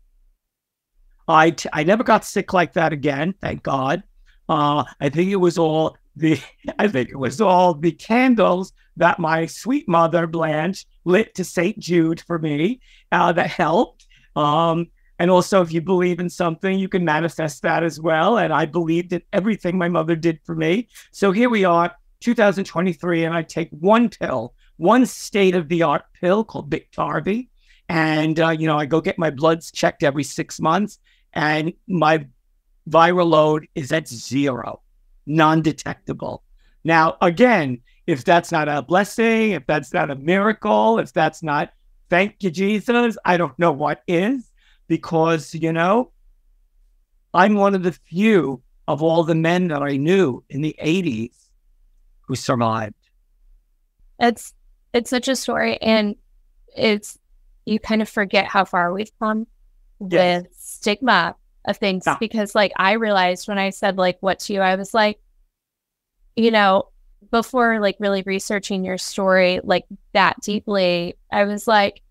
[1.26, 4.02] I t- I never got sick like that again, thank God.
[4.48, 6.40] Uh, I think it was all the
[6.78, 11.78] I think it was all the candles that my sweet mother Blanche lit to St.
[11.78, 12.80] Jude for me
[13.12, 14.06] uh, that helped.
[14.36, 14.88] Um,
[15.18, 18.38] and also, if you believe in something, you can manifest that as well.
[18.38, 20.88] And I believed in everything my mother did for me.
[21.12, 26.04] So here we are, 2023, and I take one pill, one state of the art
[26.18, 27.48] pill called Biktarvy.
[27.90, 30.98] And, uh, you know, I go get my bloods checked every six months,
[31.34, 32.26] and my
[32.88, 34.80] viral load is at zero,
[35.30, 36.42] non detectable.
[36.84, 41.70] Now, again, if that's not a blessing, if that's not a miracle, if that's not
[42.10, 44.50] thank you, Jesus, I don't know what is
[44.88, 46.10] because, you know,
[47.32, 51.32] I'm one of the few of all the men that I knew in the 80s
[52.22, 52.94] who survived.
[54.18, 54.52] It's
[54.92, 56.16] it's such a story and
[56.76, 57.16] it's
[57.64, 59.46] you kind of forget how far we've come
[60.00, 60.42] Yes.
[60.42, 62.16] with stigma of things Yeah.
[62.18, 65.20] because like I realized when I said like what to you, I was like,
[66.36, 66.88] you know,
[67.30, 70.52] before like really researching your story like that mm-hmm.
[70.52, 72.02] deeply, I was like,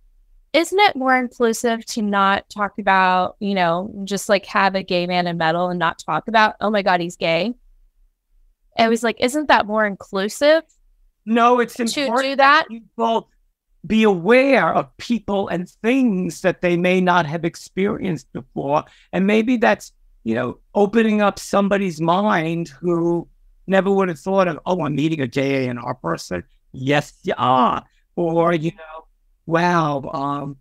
[0.54, 5.06] isn't it more inclusive to not talk about, you know, just like have a gay
[5.06, 7.54] man in metal and not talk about, oh my God, he's gay?
[8.78, 10.64] I was like, isn't that more inclusive
[11.26, 12.68] No, it's important to do that?
[12.68, 13.30] people
[13.86, 18.84] be aware of people and things that they may not have experienced before.
[19.14, 23.28] And maybe that's, you know, opening up somebody's mind who
[23.68, 26.44] never would have thought of, oh, I'm meeting a gay person.
[26.72, 27.86] Yes, you are.
[28.16, 29.08] Or, you know,
[29.46, 30.58] wow, um,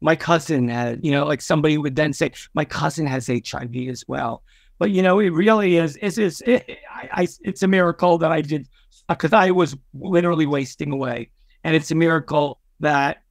[0.00, 4.04] my cousin had, you know, like somebody would then say, my cousin has HIV as
[4.08, 4.42] well.
[4.78, 8.32] But, you know, it really is, is, is it, I, I, it's a miracle that
[8.32, 8.68] I did
[9.08, 11.30] because I was literally wasting away.
[11.64, 13.22] And it's a miracle that,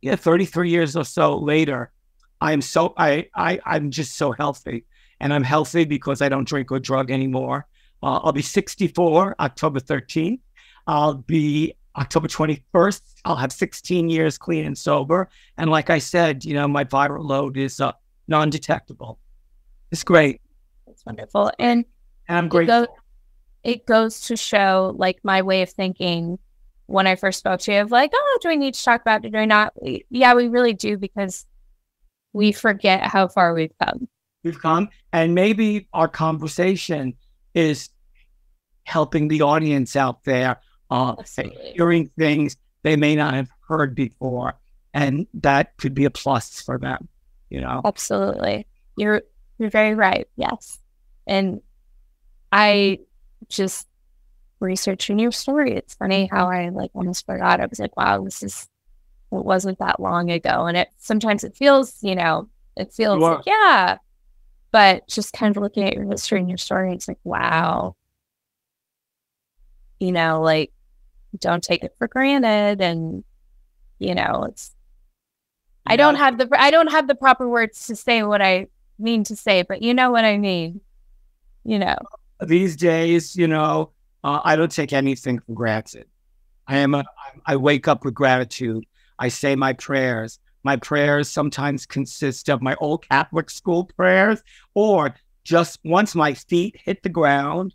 [0.00, 1.92] yeah, 33 years or so later,
[2.40, 4.84] I am so, I, I, I'm just so healthy.
[5.20, 7.66] And I'm healthy because I don't drink or drug anymore.
[8.02, 10.40] Uh, I'll be 64 October 13th.
[10.86, 13.00] I'll be October 21st.
[13.24, 15.28] I'll have 16 years clean and sober.
[15.56, 17.92] And like I said, you know, my viral load is uh,
[18.28, 19.18] non detectable.
[19.92, 20.40] It's great.
[20.86, 21.52] It's wonderful.
[21.58, 21.84] And
[22.28, 22.86] And I'm it, grateful.
[23.62, 26.38] it goes to show like my way of thinking
[26.86, 29.24] when I first spoke to you of like, oh, do we need to talk about
[29.24, 29.32] it?
[29.32, 29.74] Do I not?
[30.10, 31.46] Yeah, we really do because
[32.32, 34.08] we forget how far we've come.
[34.42, 37.14] we've come and maybe our conversation
[37.54, 37.88] is
[38.84, 40.60] helping the audience out there
[40.90, 41.14] uh,
[41.74, 44.54] hearing things they may not have heard before
[44.92, 47.08] and that could be a plus for them
[47.50, 48.66] you know Absolutely.
[48.96, 49.22] You're
[49.58, 50.26] you're very right.
[50.36, 50.78] Yes.
[51.26, 51.60] And
[52.50, 52.98] I
[53.48, 53.86] just
[54.64, 55.74] researching your story.
[55.74, 56.36] It's funny mm-hmm.
[56.36, 57.60] how I like almost forgot.
[57.60, 58.68] I was like, wow, this is
[59.32, 60.66] it wasn't that long ago.
[60.66, 63.98] And it sometimes it feels, you know, it feels like, yeah.
[64.70, 67.96] But just kind of looking at your history and your story, it's like, wow.
[70.00, 70.72] You know, like
[71.38, 73.24] don't take it for granted and
[73.98, 74.72] you know, it's
[75.86, 79.24] I don't have the I don't have the proper words to say what I mean
[79.24, 80.80] to say, but you know what I mean.
[81.64, 81.96] You know,
[82.40, 83.90] these days you know
[84.24, 86.06] uh, i don't take anything for granted.
[86.66, 87.04] I am a
[87.46, 88.84] i wake up with gratitude.
[89.18, 90.40] I say my prayers.
[90.64, 94.42] My prayers sometimes consist of my old catholic school prayers
[94.74, 95.14] or
[95.44, 97.74] just once my feet hit the ground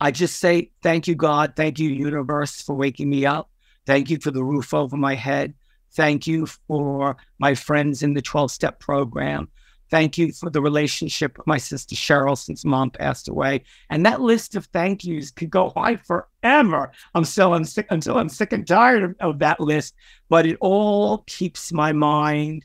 [0.00, 1.54] i just say thank you god.
[1.56, 3.48] Thank you universe for waking me up.
[3.86, 5.54] Thank you for the roof over my head.
[5.94, 9.48] Thank you for my friends in the 12 step program
[9.90, 13.62] Thank you for the relationship with my sister Cheryl since mom passed away.
[13.88, 16.90] And that list of thank yous could go on forever.
[17.14, 19.94] I'm still I'm sick until I'm sick and tired of, of that list.
[20.28, 22.64] But it all keeps my mind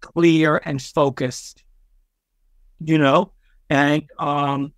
[0.00, 1.62] clear and focused.
[2.80, 3.32] You know?
[3.70, 4.72] And um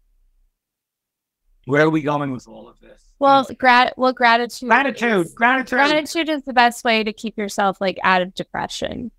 [1.66, 3.00] where are we going with all of this?
[3.18, 4.68] well, grat well gratitude.
[4.68, 5.78] gratitude, is- gratitude.
[5.78, 9.10] Gratitude is the best way to keep yourself like out of depression,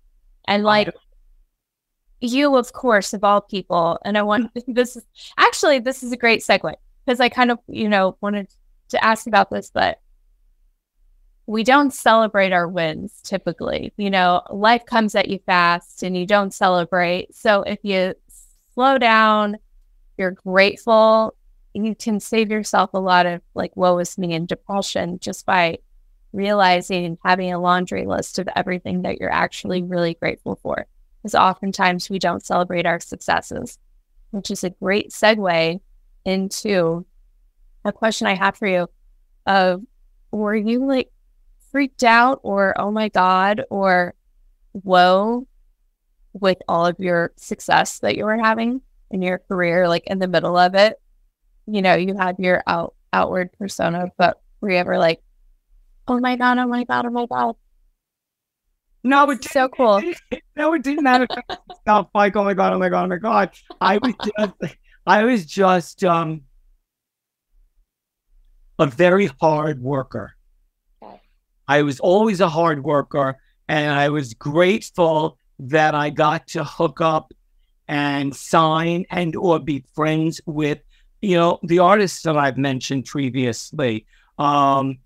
[0.46, 0.94] and like
[2.20, 3.98] you, of course, of all people.
[4.04, 5.04] And I want this is
[5.38, 8.48] actually this is a great segue because I kind of you know wanted
[8.90, 10.00] to ask about this, but
[11.46, 13.92] we don't celebrate our wins typically.
[13.96, 17.34] You know, life comes at you fast and you don't celebrate.
[17.34, 18.14] So if you
[18.74, 19.58] slow down,
[20.18, 21.36] you're grateful,
[21.72, 25.78] you can save yourself a lot of like woe is me and depression just by
[26.32, 30.86] realizing and having a laundry list of everything that you're actually really grateful for.
[31.26, 33.80] Because oftentimes we don't celebrate our successes,
[34.30, 35.80] which is a great segue
[36.24, 37.04] into
[37.84, 38.86] a question I have for you
[39.44, 39.82] of
[40.30, 41.10] were you like
[41.72, 44.14] freaked out or oh my god or
[44.70, 45.48] whoa
[46.32, 50.28] with all of your success that you were having in your career like in the
[50.28, 51.00] middle of it?
[51.66, 55.20] You know you had your out outward persona but were you ever like
[56.06, 57.56] oh my god oh my god oh my god
[59.06, 60.02] No, it so cool
[60.56, 61.28] no, it didn't matter.
[61.82, 63.50] Stop like, oh my god, oh my god, oh my god.
[63.80, 64.52] I was just,
[65.06, 66.42] I was just um
[68.80, 70.32] a very hard worker.
[71.00, 71.20] Okay.
[71.68, 73.36] I was always a hard worker,
[73.68, 77.32] and I was grateful that I got to hook up
[77.86, 80.78] and sign and or be friends with,
[81.22, 84.04] you know, the artists that I've mentioned previously.
[84.36, 84.98] Um,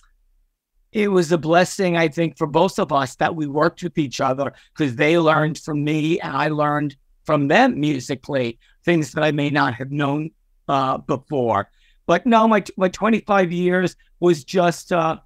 [0.92, 4.20] it was a blessing, I think, for both of us that we worked with each
[4.20, 9.30] other because they learned from me and I learned from them musically things that I
[9.30, 10.30] may not have known
[10.68, 11.70] uh, before.
[12.06, 15.18] But no, my my 25 years was just uh,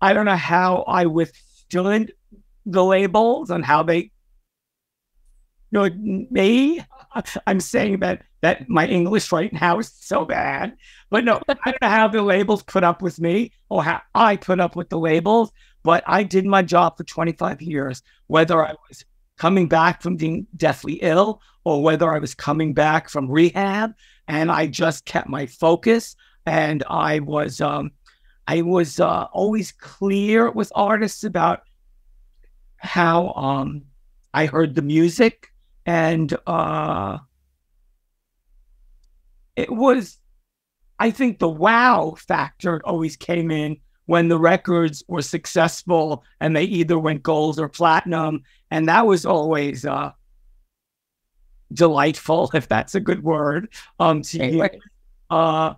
[0.00, 2.12] I don't know how I withstood
[2.64, 4.10] the labels and how they you
[5.72, 5.88] know
[6.30, 6.80] me.
[7.46, 10.76] I'm saying that that my English right now is so bad.
[11.10, 14.36] But no, I don't know how the labels put up with me or how I
[14.36, 15.50] put up with the labels.
[15.84, 19.04] But I did my job for 25 years, whether I was
[19.38, 23.94] coming back from being deathly ill or whether I was coming back from rehab.
[24.28, 26.16] And I just kept my focus.
[26.44, 27.92] And I was, um,
[28.48, 31.62] I was uh, always clear with artists about
[32.78, 33.82] how um,
[34.34, 35.48] I heard the music
[35.86, 37.18] and uh,
[39.56, 40.18] it was
[40.98, 46.64] I think the wow factor always came in when the records were successful and they
[46.64, 48.42] either went gold or platinum.
[48.70, 50.12] And that was always uh,
[51.72, 53.68] delightful, if that's a good word.
[53.98, 54.68] Um, to.
[55.30, 55.74] Uh,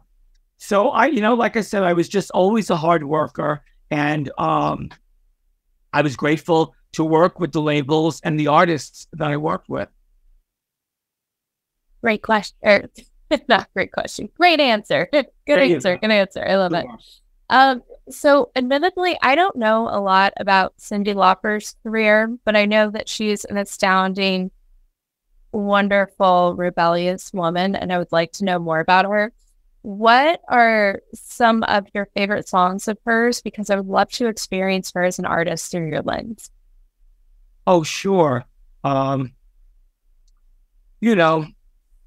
[0.58, 4.30] so I, you know, like I said, I was just always a hard worker, and
[4.38, 4.90] um,
[5.92, 9.88] I was grateful to work with the labels and the artists that I worked with.
[12.02, 12.56] great question
[13.48, 16.86] not great question great answer good you answer good answer i love it
[17.50, 22.90] Um, so admittedly, I don't know a lot about Cyndi Lauper's career, but I know
[22.90, 24.50] that she's an astounding,
[25.52, 29.32] wonderful, rebellious woman, and I would like to know more about her.
[29.82, 33.42] What are some of your favorite songs of hers?
[33.42, 36.50] Because I would love to experience her as an artist through your lens.
[37.66, 38.44] Oh, sure.
[38.82, 39.34] Um,
[41.00, 41.46] you know,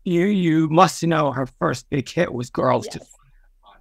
[0.08, 2.94] you you must know her first big hit was "Girls Yes.
[2.94, 3.08] To Have
[3.62, 3.80] Fun."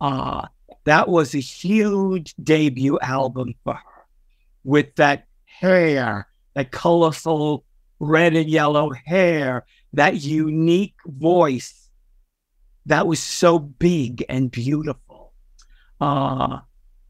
[0.00, 0.46] Uh,
[0.84, 4.06] that was a huge debut album for her,
[4.64, 7.64] with that hair, that colorful
[7.98, 11.90] red and yellow hair, that unique voice,
[12.86, 15.34] that was so big and beautiful.
[16.00, 16.60] Uh,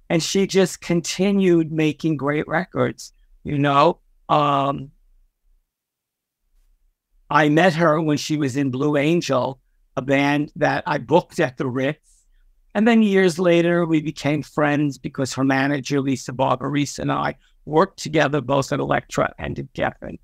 [0.09, 3.12] and she just continued making great records.
[3.45, 4.91] You know, um,
[7.31, 9.61] I met her when she was in Blue Angel,
[9.97, 12.26] a band that I booked at the Ritz.
[12.74, 17.99] And then years later, we became friends because her manager, Lisa Barbaris, and I worked
[17.99, 20.18] together both at Elektra and at Geffen.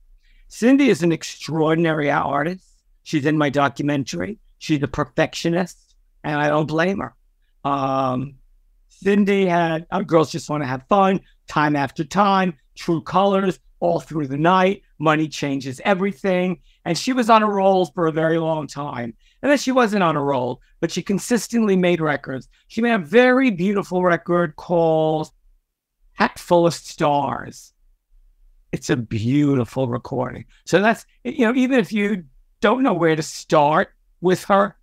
[0.50, 2.64] Cyndi is an extraordinary artist.
[3.02, 4.38] She's in my documentary.
[4.58, 7.14] She's a perfectionist, and I don't blame her.
[7.64, 8.36] Um,
[9.04, 14.00] Cyndi had our girls just want to have fun, time after time, true colors all
[14.00, 14.82] through the night.
[14.98, 16.60] Money changes everything.
[16.84, 19.14] And she was on a roll for a very long time.
[19.42, 22.48] And then she wasn't on a roll, but she consistently made records.
[22.68, 25.30] She made a very beautiful record called
[26.14, 27.72] Hat Full of Stars.
[28.72, 30.46] It's a beautiful recording.
[30.64, 32.24] So that's, you know, even if you
[32.60, 33.90] don't know where to start
[34.20, 34.76] with her,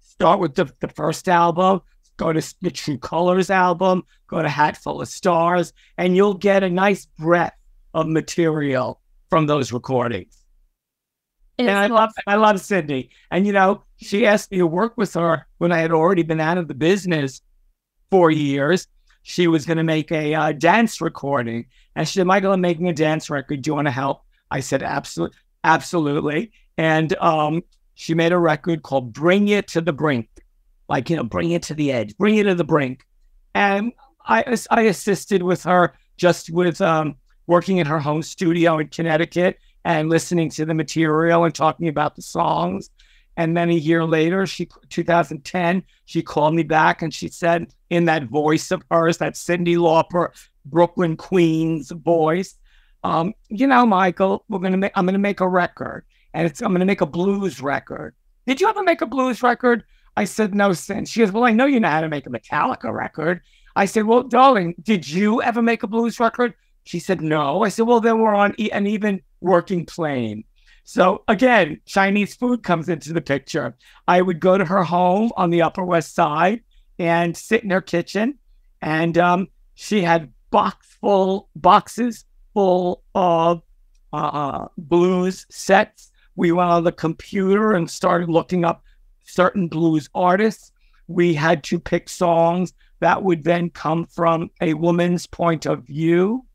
[0.00, 1.82] start with the, the first album,
[2.16, 6.62] go to the True Colors album, go to Hat Full of Stars, and you'll get
[6.62, 7.56] a nice breadth
[7.94, 8.99] of material
[9.30, 10.36] from those recordings.
[11.58, 13.10] And I It's- love I love Cyndi.
[13.30, 16.40] And you know, she asked me to work with her when I had already been
[16.40, 17.40] out of the business
[18.10, 18.86] for years.
[19.22, 22.88] She was going to make a uh, dance recording, and she said, "Michael, I'm making
[22.88, 23.62] a dance record.
[23.62, 27.62] Do you want to help?" I said, "Absolutely, absolutely." And um,
[27.94, 30.28] she made a record called "Bring It to the Brink,"
[30.88, 33.04] like you know, bring it to the edge, bring it to the brink.
[33.54, 33.92] And
[34.24, 37.16] I I assisted with her just with um,
[37.50, 42.14] working in her home studio in Connecticut and listening to the material and talking about
[42.14, 42.90] the songs.
[43.36, 48.04] And then a year later, she 2010, she called me back and she said in
[48.04, 50.28] that voice of hers, that Cyndi Lauper,
[50.64, 52.54] Brooklyn Queens voice,
[53.02, 56.04] um, you know, Michael, we're gonna make I'm gonna make a record.
[56.34, 58.14] And it's I'm gonna make a blues record.
[58.46, 59.82] Did you ever make a blues record?
[60.16, 61.10] I said, no sense.
[61.10, 63.40] She goes, Well, I know you know how to make a Metallica record.
[63.74, 66.54] I said, Well, darling, did you ever make a blues record?
[66.90, 67.62] She said, No.
[67.62, 70.42] I said, Well, then we're on an even working plane.
[70.82, 73.76] So again, Chinese food comes into the picture.
[74.08, 76.62] I would go to her home on the Upper West Side
[76.98, 78.38] and sit in her kitchen,
[78.82, 79.46] and um,
[79.76, 83.62] she had box full boxes full of
[84.12, 86.10] uh, blues sets.
[86.34, 88.82] We went on the computer and started looking up
[89.24, 90.72] certain blues artists.
[91.06, 96.46] We had to pick songs that would then come from a woman's point of view.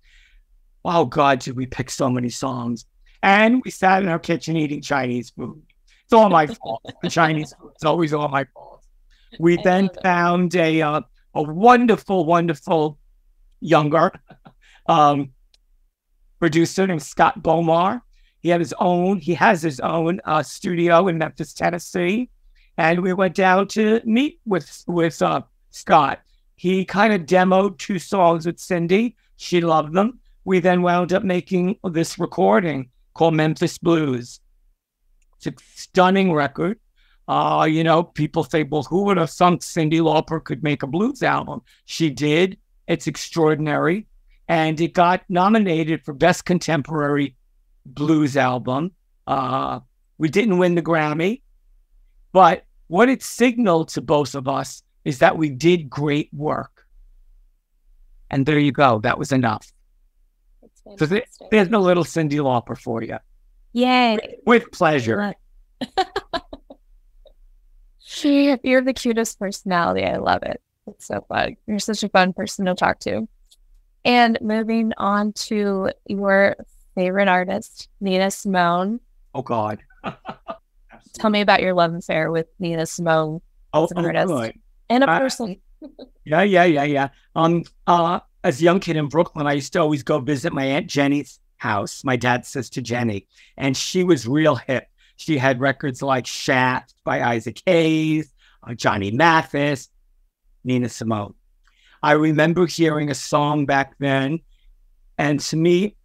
[0.85, 2.85] Oh God, did we pick so many songs?
[3.23, 5.61] And we sat in our kitchen eating Chinese food.
[6.03, 6.83] It's all my fault.
[7.01, 7.71] The Chinese food.
[7.73, 8.85] It's always all my fault.
[9.39, 11.01] We I then found a uh,
[11.33, 12.99] a wonderful, wonderful
[13.61, 14.11] younger
[14.85, 15.31] um,
[16.39, 18.01] producer named Scott Bomar.
[18.41, 19.17] He had his own.
[19.17, 22.29] He has his own uh, studio in Memphis, Tennessee,
[22.77, 25.41] and we went down to meet with with uh,
[25.71, 26.21] Scott.
[26.57, 29.15] He kind of demoed two songs with Cyndi.
[29.37, 30.19] She loved them.
[30.45, 34.39] We then wound up making this recording called Memphis Blues.
[35.37, 36.79] It's a stunning record.
[37.27, 40.87] Uh, you know, people say, well, who would have thunk Cyndi Lauper could make a
[40.87, 41.61] blues album?
[41.85, 42.59] She did.
[42.87, 44.05] It's extraordinary.
[44.47, 47.35] And it got nominated for Best Contemporary
[47.87, 48.91] Blues Album.
[49.25, 49.79] Uh,
[50.19, 51.41] we didn't win the Grammy,
[52.31, 56.85] but what it signaled to both of us is that we did great work.
[58.29, 58.99] And there you go.
[58.99, 59.73] That was enough.
[60.97, 63.17] So there- there's a little Cyndi Lauper for you.
[63.73, 64.37] Yay.
[64.45, 65.33] With pleasure.
[67.99, 70.05] she, You're the cutest personality.
[70.05, 70.61] I love it.
[70.87, 71.57] It's so fun.
[71.67, 73.27] You're such a fun person to talk to.
[74.03, 76.55] And moving on to your
[76.93, 78.99] favorite artist, Nina Simone.
[79.33, 79.79] Oh God.
[81.13, 83.41] Tell me about your love affair with Nina Simone
[83.73, 84.27] Oh, as an oh, artist.
[84.27, 84.59] good.
[84.89, 85.57] and a person.
[86.23, 87.07] Yeah, yeah, yeah, yeah.
[87.35, 90.63] Um, uh, as a young kid in Brooklyn, I used to always go visit my
[90.63, 93.25] aunt Jenny's house, my dad's sister Jenny,
[93.57, 94.87] and she was real hip.
[95.15, 98.31] She had records like Shaft by Isaac Hayes,
[98.61, 99.89] uh, Johnny Mathis,
[100.63, 101.33] Nina Simone.
[102.03, 104.41] I remember hearing a song back then,
[105.17, 105.95] and to me,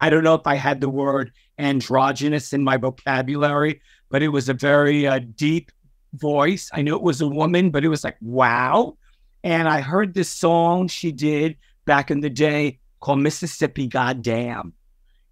[0.00, 4.48] I don't know if I had the word androgynous in my vocabulary, but it was
[4.48, 5.70] a very uh, deep
[6.14, 6.70] voice.
[6.72, 8.96] I knew it was a woman, but it was like, wow.
[9.42, 11.56] And I heard this song she did
[11.86, 14.74] back in the day called Mississippi Goddam.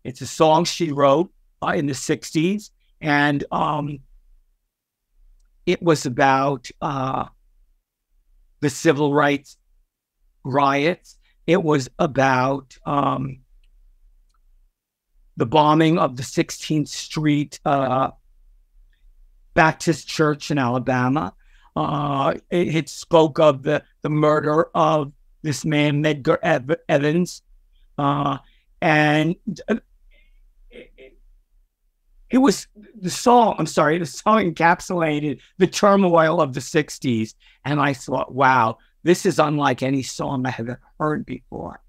[0.05, 1.31] It's a song she wrote
[1.63, 2.71] uh, in the 60s.
[3.01, 4.01] And um,
[5.67, 7.27] it was about uh,
[8.61, 9.57] the civil rights
[10.45, 11.19] riots.
[11.47, 13.41] It was about um,
[15.37, 18.11] the bombing of the 16th Street uh,
[19.55, 21.35] Baptist Church in Alabama.
[21.79, 27.43] Uh, it, spoke of the, the murder of this man, Medgar Ev- Evers.
[27.97, 28.39] Uh,
[28.83, 29.37] and
[29.69, 29.77] uh,
[30.73, 31.17] it,
[32.31, 32.67] it- was
[33.01, 37.35] the song, I'm sorry, the song encapsulated the turmoil of the 60s.
[37.65, 41.81] And I thought, wow, this is unlike any song I have heard before.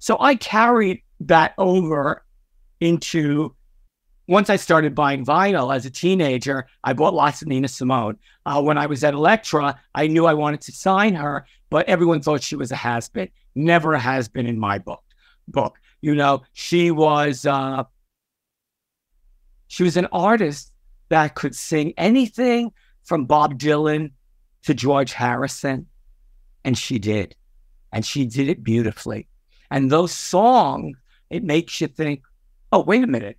[0.00, 2.26] So I carried that over
[2.80, 3.54] into
[4.30, 8.16] once I started buying vinyl as a teenager, I bought lots of Nina Simone.
[8.46, 12.22] Uh, when I was at Elektra, I knew I wanted to sign her, but everyone
[12.22, 13.28] thought she was a has been.
[13.56, 15.02] Never a has been in my book.
[15.48, 17.82] Book, you know, she was uh,
[19.66, 20.72] she was an artist
[21.08, 22.70] that could sing anything
[23.02, 24.12] from Bob Dylan
[24.62, 25.86] to George Harrison,
[26.64, 27.34] and she did,
[27.92, 29.26] and she did it beautifully.
[29.72, 30.96] And those songs,
[31.30, 32.22] it makes you think,
[32.70, 33.36] oh, wait a minute.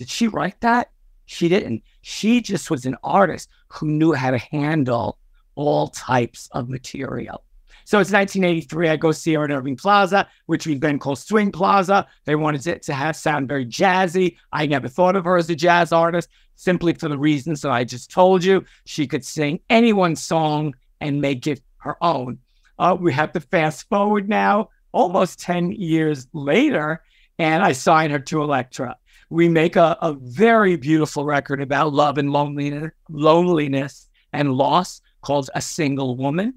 [0.00, 0.92] Did she write that?
[1.26, 1.82] She didn't.
[2.00, 5.18] She just was an artist who knew how to handle
[5.56, 7.44] all types of material.
[7.84, 8.88] So it's 1983.
[8.88, 12.06] I go see her at Irving Plaza, which we then call Swing Plaza.
[12.24, 14.38] They wanted it to have sound very jazzy.
[14.54, 17.84] I never thought of her as a jazz artist, simply for the reasons that I
[17.84, 18.64] just told you.
[18.86, 22.38] She could sing anyone's song and make it her own.
[22.78, 27.02] Uh, we have to fast forward now, almost 10 years later,
[27.38, 28.96] and I sign her to Elektra
[29.30, 35.48] we make a, a very beautiful record about love and loneliness, loneliness and loss called
[35.54, 36.54] A Single Woman.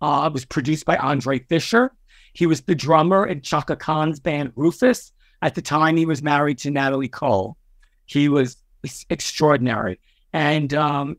[0.00, 1.92] Uh, it was produced by Andre Fischer.
[2.32, 5.12] He was the drummer in Chaka Khan's band Rufus.
[5.40, 7.56] At the time, he was married to Natalie Cole.
[8.06, 8.56] He was
[9.08, 9.98] extraordinary.
[10.32, 11.16] and um,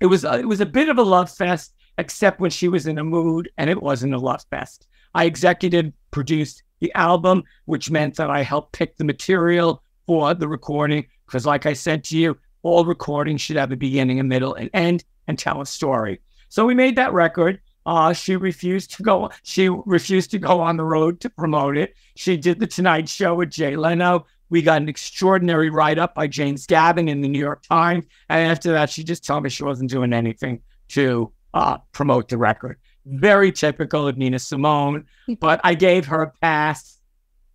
[0.00, 2.98] it was it was a bit of a love fest, except when she was in
[2.98, 4.86] a mood, and it wasn't a love fest.
[5.14, 10.48] I executive produced the album, which meant that I helped pick the material for the
[10.48, 11.06] recording.
[11.24, 14.68] Because, like I said to you, all recordings should have a beginning, a middle, and
[14.74, 16.20] end, and tell a story.
[16.48, 17.60] So we made that record.
[17.86, 19.30] Uh, she refused to go.
[19.44, 21.94] She refused to go on the road to promote it.
[22.16, 24.26] She did the Tonight Show with Jay Leno.
[24.48, 28.04] We got an extraordinary write up by James Gavin in the New York Times.
[28.28, 32.36] And after that, she just told me she wasn't doing anything to uh, promote the
[32.36, 32.80] record.
[33.06, 35.06] Very typical of Nina Simone,
[35.38, 36.98] but I gave her a pass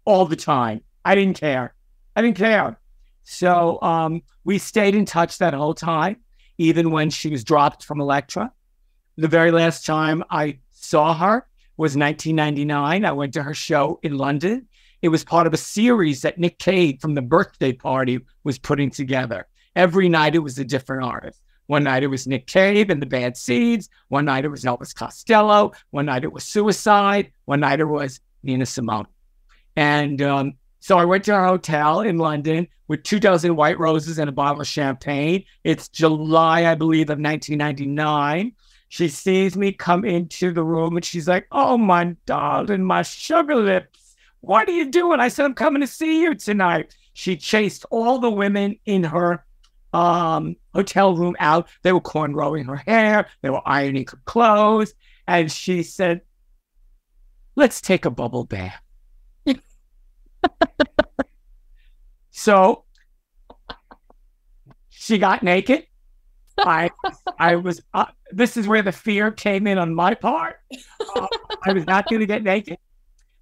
[0.05, 0.79] all the time.
[1.03, 1.74] I didn't care.
[2.15, 2.79] I didn't care.
[3.23, 6.17] So um, we stayed in touch that whole time,
[6.57, 8.51] even when she was dropped from Elektra.
[9.17, 11.47] The very last time I saw her
[11.77, 13.05] was 1999.
[13.05, 14.67] I went to her show in London.
[15.01, 18.89] It was part of a series that Nick Cave from the birthday party was putting
[18.89, 19.47] together.
[19.75, 21.41] Every night it was a different artist.
[21.67, 23.89] One night it was Nick Cave and the Bad Seeds.
[24.09, 25.71] One night it was Elvis Costello.
[25.89, 27.31] One night it was Suicide.
[27.45, 29.07] One night it was Nina Simone.
[29.75, 30.53] And um,
[30.85, 34.31] so I went to her hotel in London with two dozen white roses and a
[34.31, 35.43] bottle of champagne.
[35.63, 38.51] It's July, I believe, of 1999.
[38.89, 43.55] She sees me come into the room and she's like, Oh, my darling, my sugar
[43.55, 44.15] lips.
[44.41, 45.19] What are you doing?
[45.19, 46.95] I said, I'm coming to see you tonight.
[47.13, 49.43] She chased all the women in her
[49.91, 51.67] um, hotel room out.
[51.81, 54.93] They were cornrowing her hair, they were ironing her clothes.
[55.25, 56.21] And she said,
[57.55, 58.84] Let's take a bubble bath.
[62.31, 62.83] So
[64.89, 65.85] she got naked.
[66.57, 66.89] I
[67.37, 70.57] I was uh, this is where the fear came in on my part.
[71.15, 71.27] Uh,
[71.65, 72.77] I was not going to get naked,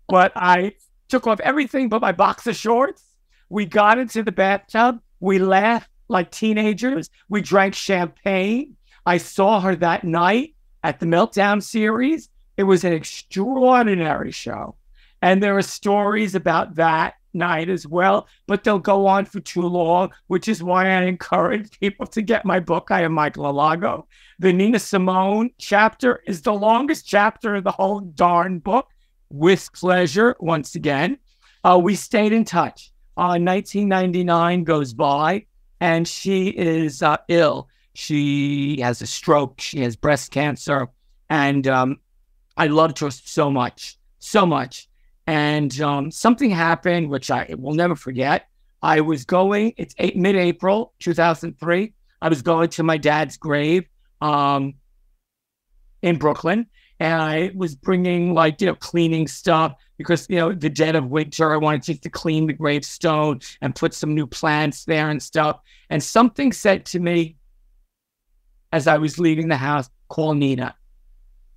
[0.07, 0.73] but I
[1.09, 3.03] took off everything but my boxer shorts.
[3.49, 4.99] We got into the bathtub.
[5.19, 7.09] We laughed like teenagers.
[7.29, 8.75] We drank champagne.
[9.05, 12.29] I saw her that night at the Meltdown series.
[12.57, 14.75] It was an extraordinary show.
[15.23, 19.61] And there are stories about that night as well, but they'll go on for too
[19.61, 22.89] long, which is why I encourage people to get my book.
[22.91, 24.03] I am Michael Alago.
[24.39, 28.89] The Nina Simone chapter is the longest chapter of the whole darn book.
[29.29, 31.17] With pleasure, once again.
[31.63, 32.91] Uh, we stayed in touch.
[33.15, 35.45] Uh, 1999 goes by
[35.79, 37.69] and she is uh, ill.
[37.93, 39.61] She has a stroke.
[39.61, 40.89] She has breast cancer.
[41.29, 41.99] And um,
[42.57, 44.89] I loved her so much, so much.
[45.27, 48.47] And um, something happened, which I will never forget.
[48.81, 51.93] I was going, it's mid April 2003.
[52.21, 53.85] I was going to my dad's grave
[54.21, 54.75] um,
[56.01, 56.67] in Brooklyn.
[56.99, 61.07] And I was bringing like, you know, cleaning stuff because, you know, the dead of
[61.07, 65.21] winter, I wanted just to clean the gravestone and put some new plants there and
[65.21, 65.59] stuff.
[65.89, 67.37] And something said to me
[68.71, 70.75] as I was leaving the house, call Nina.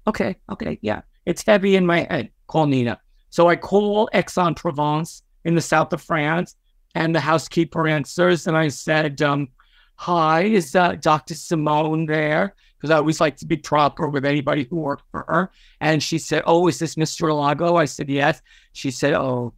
[0.06, 1.02] Okay, okay, yeah.
[1.24, 2.30] It's heavy in my head.
[2.46, 3.00] Call Nina.
[3.36, 6.56] So I call Aix-en-Provence in the south of France,
[6.94, 9.48] and the housekeeper answers, and I said, um,
[9.96, 11.34] "Hi, is uh, Dr.
[11.34, 15.50] Simone there?" Because I always like to be proper with anybody who worked for her.
[15.82, 17.28] And she said, "Oh, is this Mr.
[17.36, 18.40] Lago?" I said, "Yes."
[18.72, 19.52] She said, "Oh,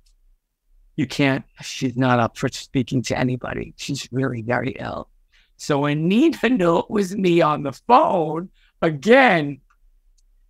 [0.96, 1.44] you can't.
[1.62, 3.74] She's not up for speaking to anybody.
[3.76, 5.08] She's really very ill."
[5.56, 8.50] So Nina knew it was me on the phone
[8.82, 9.60] again,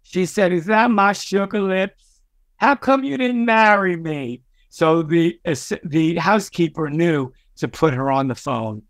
[0.03, 2.08] she said, "Is that my sugar lips?"
[2.59, 4.43] How come you didn't marry me?
[4.69, 5.41] So the
[5.85, 8.83] the housekeeper knew to put her on the phone.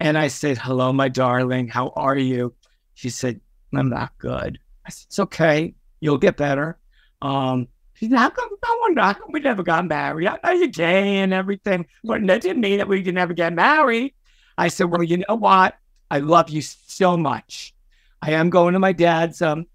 [0.00, 1.68] And I said, Hello, my darling.
[1.68, 2.54] How are you?
[2.94, 3.40] She said,
[3.74, 4.58] I'm not good.
[4.86, 5.74] I said, It's okay.
[6.00, 6.78] You'll get better.
[7.20, 10.26] Um, she said, How come, no one, how come we never got married?
[10.26, 13.52] I know you're gay and everything, but that didn't mean that we could never get
[13.52, 14.14] married.
[14.56, 15.76] I said, Well, you know what?
[16.10, 17.74] I love you so much.
[18.22, 19.66] I am going to my dad's um,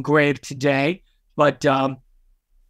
[0.00, 1.02] grave today,
[1.36, 1.98] but um,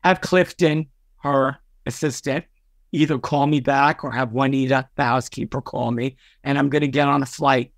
[0.02, 0.86] have Clifton,
[1.22, 2.44] her assistant,
[2.92, 6.16] either call me back or have Juanita, the housekeeper, call me.
[6.44, 7.72] And I'm going to get on a flight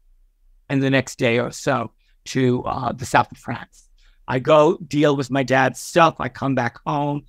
[0.70, 1.92] in the next day or so
[2.26, 3.88] to uh, the south of France.
[4.28, 6.16] I go deal with my dad's stuff.
[6.18, 7.24] I come back home.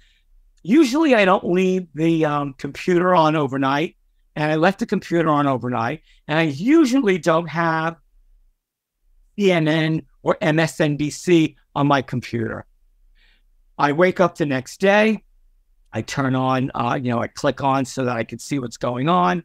[0.61, 3.97] Usually, I don't leave the um, computer on overnight.
[4.35, 6.01] And I left the computer on overnight.
[6.27, 7.97] And I usually don't have
[9.37, 12.65] CNN or MSNBC on my computer.
[13.77, 15.23] I wake up the next day.
[15.91, 18.77] I turn on, uh, you know, I click on so that I can see what's
[18.77, 19.43] going on.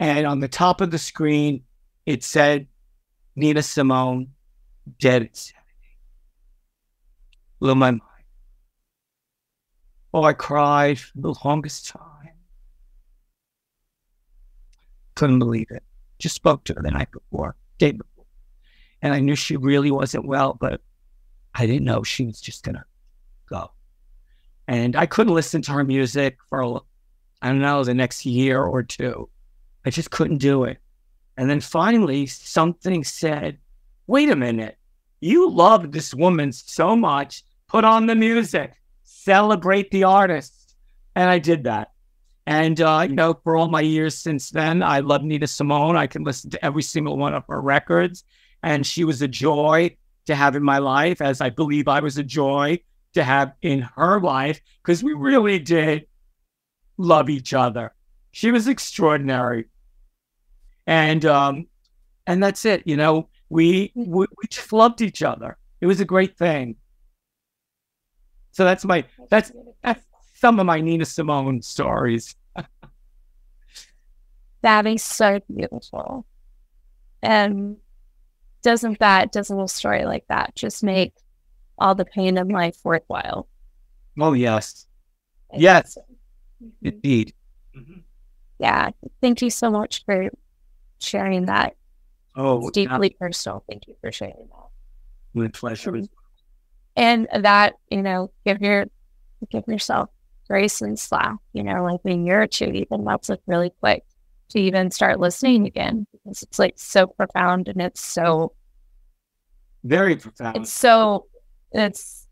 [0.00, 1.62] And on the top of the screen,
[2.04, 2.66] it said
[3.36, 4.28] Nina Simone
[4.98, 5.64] dead at 70.
[7.60, 8.02] Blew my mind.
[10.12, 12.30] Oh, I cried for the longest time.
[15.14, 15.82] Couldn't believe it.
[16.18, 17.56] Just spoke to her the night before.
[17.78, 18.24] day before.
[19.02, 20.80] And I knew she really wasn't well, but
[21.54, 22.84] I didn't know she was just going to
[23.48, 23.70] go.
[24.66, 26.80] And I couldn't listen to her music for,
[27.42, 29.28] I don't know, the next year or two.
[29.84, 30.78] I just couldn't do it.
[31.36, 33.58] And then finally, something said,
[34.06, 34.78] wait a minute,
[35.20, 40.76] you love this woman so much, put on the music, celebrate the artist.
[41.14, 41.92] And I did that.
[42.46, 45.96] And, uh, you know, for all my years since then, I love Nina Simone.
[45.96, 48.24] I can listen to every single one of her records.
[48.62, 49.96] And she was a joy
[50.26, 52.80] to have in my life, as I believe I was a joy
[53.14, 56.06] to have in her life, because we really did
[56.96, 57.94] love each other.
[58.32, 59.66] She was extraordinary.
[60.86, 61.66] And, um,
[62.26, 62.82] and that's it.
[62.86, 65.56] You know, we, we, we just loved each other.
[65.80, 66.76] It was a great thing.
[68.52, 70.04] So that's my, that's, that's
[70.34, 72.34] some of my Nina Simone stories.
[74.62, 76.26] that is so beautiful.
[77.22, 77.76] And
[78.62, 81.14] doesn't that, does a little story like that just make
[81.78, 83.48] all the pain of life worthwhile?
[84.18, 84.86] Oh, yes.
[85.56, 85.96] Yes,
[86.62, 86.86] Mm-hmm.
[86.88, 87.34] indeed.
[88.58, 88.90] Yeah.
[89.20, 90.30] Thank you so much for
[91.00, 91.74] sharing that.
[92.36, 93.64] Oh, It's deeply personal.
[93.68, 94.68] Thank you for sharing that.
[95.34, 96.00] my pleasure.
[96.96, 98.86] And that, you know, give your
[99.50, 100.10] give yourself
[100.48, 104.04] grace and slack, you know, like a year or two, even that's like really quick
[104.50, 108.52] to even start listening again because it's like so profound and it's so
[109.82, 110.56] Very profound.
[110.58, 111.26] it's so
[111.74, 112.26] it's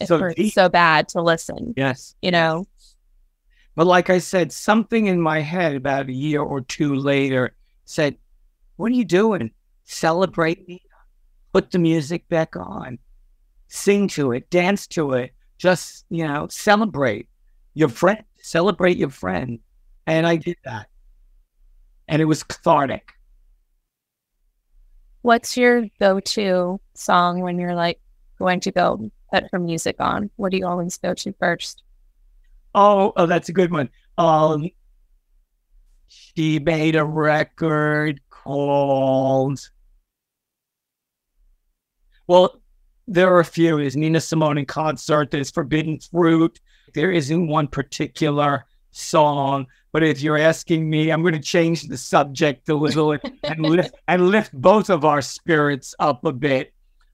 [0.00, 0.54] it So hurts deep.
[0.54, 2.14] so bad to listen, yes.
[2.22, 2.66] you know.
[3.74, 8.16] But like I said, something in my head about a year or two later said,
[8.76, 9.50] What are you doing?
[9.84, 10.82] Celebrate me.
[11.52, 12.98] Put the music back on.
[13.68, 15.32] Sing to it, dance to it.
[15.58, 17.28] Just, you know, celebrate
[17.74, 18.22] your friend.
[18.42, 19.60] Celebrate your friend.
[20.06, 20.88] And I did that.
[22.08, 23.12] And it was cathartic.
[25.22, 28.00] What's your go-to song when you're like
[28.42, 30.30] going to go put her music on?
[30.36, 31.82] What do you always go to first?
[32.74, 33.88] Oh, oh, that's a good one.
[34.18, 34.68] Um,
[36.08, 39.70] she made a record called.
[42.26, 42.60] Well,
[43.06, 43.78] there are a few.
[43.78, 45.30] There's Nina Simone in concert.
[45.30, 46.60] There's Forbidden Fruit.
[46.94, 51.96] There isn't one particular song, but if you're asking me, I'm going to change the
[51.96, 56.72] subject a little and lift and lift both of our spirits up a bit.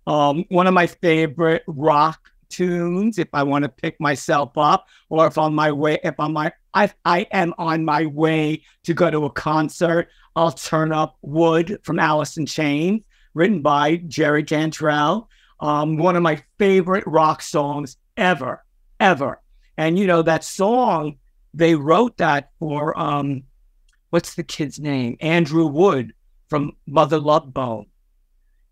[0.08, 5.26] Um, one of my favorite rock tunes, if I want to pick myself up, or
[5.26, 9.10] if on my way, if I'm my, I, I am on my way to go
[9.10, 13.02] to a concert, I'll turn up "Would" from Alice in Chains,
[13.34, 15.28] written by Jerry Cantrell.
[15.60, 18.64] Um, one of my favorite rock songs ever,
[18.98, 19.42] ever.
[19.76, 21.18] And you know that song,
[21.52, 23.42] they wrote that for um,
[24.08, 25.18] what's the kid's name?
[25.20, 26.14] Andrew Wood
[26.48, 27.88] from Mother Love Bone.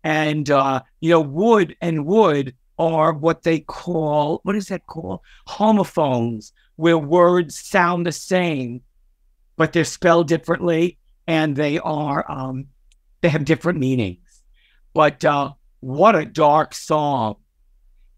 [0.03, 5.21] And uh, you know, Would and Wood are what they call what is that called?
[5.47, 8.81] Homophones, where words sound the same,
[9.55, 10.97] but they're spelled differently
[11.27, 12.67] and they are um,
[13.21, 14.43] they have different meanings.
[14.93, 15.51] But uh,
[15.81, 17.35] what a dark song,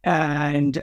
[0.04, 0.82] and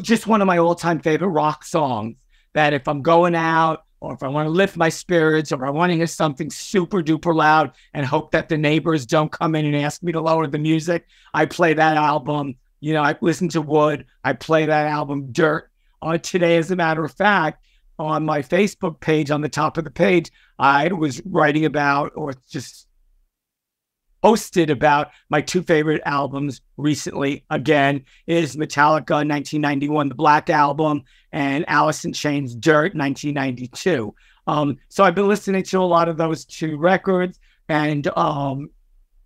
[0.00, 2.16] just one of my all-time favorite rock songs.
[2.54, 5.70] That if I'm going out or if I want to lift my spirits or I
[5.70, 9.64] want to hear something super duper loud and hope that the neighbors don't come in
[9.64, 12.56] and ask me to lower the music, I play that album.
[12.80, 14.06] You know, I listen to Would.
[14.24, 15.70] I play that album Dirt.
[16.02, 17.64] Uh, today, as a matter of fact,
[17.96, 22.34] on my Facebook page, on the top of the page, I was writing about or
[22.50, 22.88] just
[24.22, 27.44] posted about my two favorite albums recently.
[27.50, 34.14] Again, is Metallica 1991, the Black Album, and Alice in Chains Dirt 1992.
[34.46, 37.38] Um, so I've been listening to a lot of those two records,
[37.68, 38.70] and um,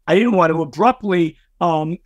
[0.06, 1.98] I didn't want to abruptly um,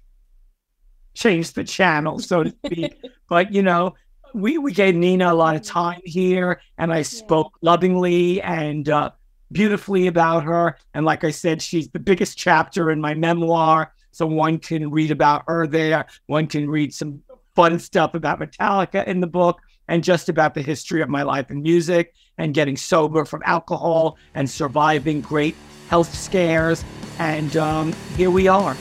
[1.15, 2.95] change the channel, so to speak.
[3.29, 3.95] but you know,
[4.35, 9.11] we we gave Nina a lot of time here, and I spoke lovingly and uh,
[9.53, 10.77] beautifully about her.
[10.95, 15.11] And like I said, she's the biggest chapter in my memoir, so one can read
[15.11, 16.07] about her there.
[16.27, 17.23] One can read some
[17.55, 19.61] fun stuff about Metallica in the book,
[19.91, 24.17] and just about the history of my life in music and getting sober from alcohol
[24.35, 25.57] and surviving great
[25.89, 26.85] health scares.
[27.19, 28.77] And um, here we are.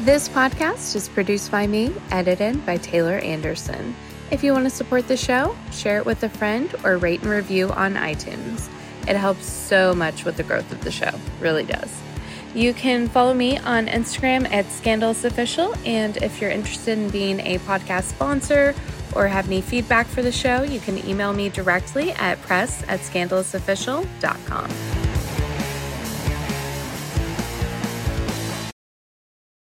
[0.00, 3.94] This podcast is produced by me, edited by Taylor Anderson.
[4.30, 7.30] If you want to support the show, share it with a friend or rate and
[7.30, 8.68] review on iTunes.
[9.06, 11.90] It helps so much with the growth of the show, really does.
[12.54, 17.40] You can follow me on Instagram at Scandalous Official, and if you're interested in being
[17.40, 18.74] a podcast sponsor
[19.14, 23.00] or have any feedback for the show, you can email me directly at press at
[23.00, 25.15] scandalousofficial.com.